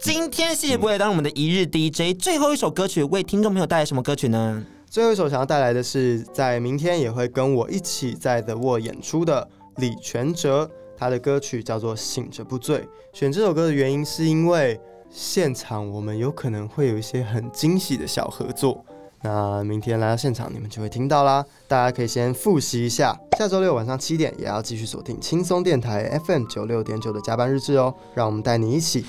[0.00, 4.64] 今天谢谢不会当我们的一日 DJ，最后一首歌曲为听众朋友带来什么歌曲呢？
[4.90, 10.68] 最后一首想要带来的是在明天也会跟我一起在 The Wall 演出的李权哲，
[10.98, 12.78] 他的歌曲叫做《醒着不醉》。
[13.12, 14.78] 选这首歌的原因是因为
[15.08, 18.84] 现场我们有可能会有一些很惊喜的小合作。
[19.24, 21.44] 那明天来到现场，你们就会听到啦。
[21.68, 27.94] 大家可以先复习一下，下周六晚上七点也要继续锁定轻松电台 FM 九六点九的加班日志哦。
[28.14, 29.04] 让我们带你一起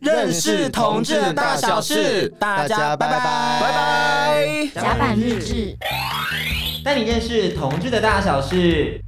[0.00, 2.28] 认识同志的大小事。
[2.38, 4.66] 大家拜拜拜拜。
[4.74, 5.76] 加班日志，
[6.82, 8.98] 带你认识同志的大小事。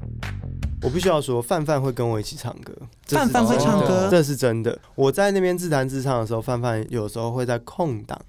[0.82, 2.72] 我必须要说，范范会跟我一起唱歌。
[3.06, 4.78] 范范会唱歌，这是真的。
[4.94, 8.20] 我在那边自弹自唱的时候，范范有时候会在空档。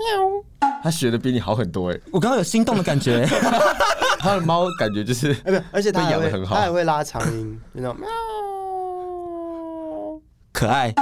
[0.00, 2.00] 喵，他学的比你好很多哎！
[2.12, 3.26] 我刚刚有心动的感觉。
[4.18, 5.34] 他的猫感觉就是，
[5.72, 8.08] 而且他养的很好，他还会拉长音， 那种喵，
[10.52, 10.92] 可爱。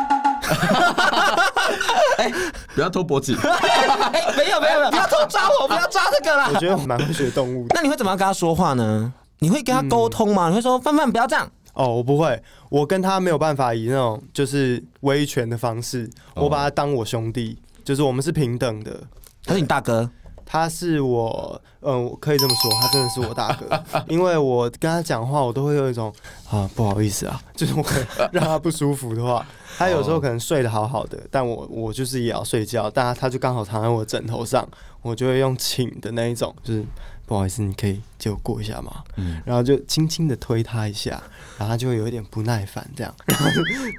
[2.19, 2.33] 哎，
[2.75, 3.35] 不要拖脖子。
[3.35, 6.49] 没有没有没有，不要偷抓我，不要抓这个啦。
[6.53, 7.75] 我觉得我蛮会学动物的。
[7.75, 9.13] 那你会怎么样跟他说话呢？
[9.41, 10.49] 你会跟他沟通吗？
[10.49, 11.51] 你会说范范不要这样？
[11.75, 12.41] 哦，我不会，
[12.71, 17.59] 我跟他没有办法以那种就是威权的方式，我把他当我兄弟。
[17.89, 19.03] 就是我们是平等的，
[19.47, 20.11] 他是你大哥，
[20.45, 26.13] 他是我，嗯，可以这么说，他真的是我大哥， 因为我跟他讲话，我都会有一种
[26.51, 27.83] 啊，不好意思啊， 就是我
[28.31, 29.43] 让他不舒服的话，
[29.79, 34.69] 他有时候可能睡得好好的，但我我就是也要睡觉，但他他就刚好躺在我枕头上，
[35.01, 36.85] 我就会用请的那一种，就是。
[37.29, 39.05] 不好意思，你可以借我过一下吗？
[39.17, 41.23] 嗯，然后就轻轻的推他一下，
[41.59, 43.51] 然后他就会有一点不耐烦，这样，然 后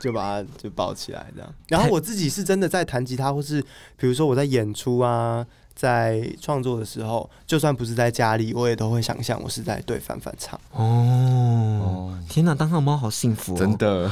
[0.02, 1.54] 就把他就抱起来，这样。
[1.68, 3.62] 然后我自己是真的在弹吉他，或是
[3.96, 10.60] 比如说我在演出啊，在创作的时候，就算不是在家里，我也都会想象我是在对范范唱。
[10.72, 14.10] 哦，天哪，当上猫好幸福哦，真的。